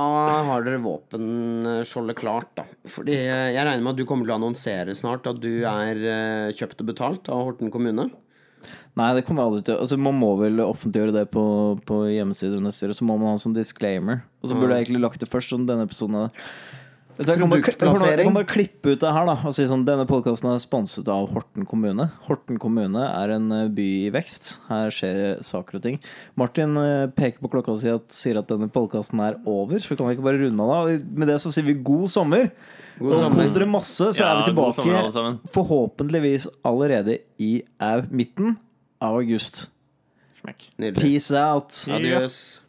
[0.49, 2.67] har dere våpenskjoldet klart, da.
[2.89, 6.01] Fordi eh, jeg regner med at du kommer til å annonsere snart at du er
[6.01, 8.09] eh, kjøpt og betalt av Horten kommune.
[8.95, 11.43] Nei, det kommer jeg aldri til altså, Man må vel offentliggjøre det på,
[11.87, 12.95] på hjemmesider og.
[12.95, 14.23] Så må man ha en sånn disclaimer.
[14.41, 16.29] Og så burde jeg egentlig lagt det først, sånn denne episoden
[17.17, 19.85] du, Jeg kan, bare, jeg, kan, bare klippe ut det her da og si sånn
[19.87, 22.09] Denne podkasten er sponset av Horten kommune.
[22.27, 24.49] Horten kommune er en eh, by i vekst.
[24.67, 25.99] Her skjer saker og ting.
[26.39, 29.79] Martin eh, peker på klokka si at, sier at denne podkasten er over.
[29.79, 30.81] Så vi kan ikke bare runde av da.
[30.83, 32.51] Og Med det så sier vi god sommer.
[32.99, 38.03] God og kos dere masse, så Ja, er vi tilbake sommer, forhåpentligvis allerede i au,
[38.11, 38.55] midten
[39.03, 39.65] av august.
[40.43, 40.69] Smekk.
[40.99, 41.75] Peace out.
[41.91, 42.64] Adios.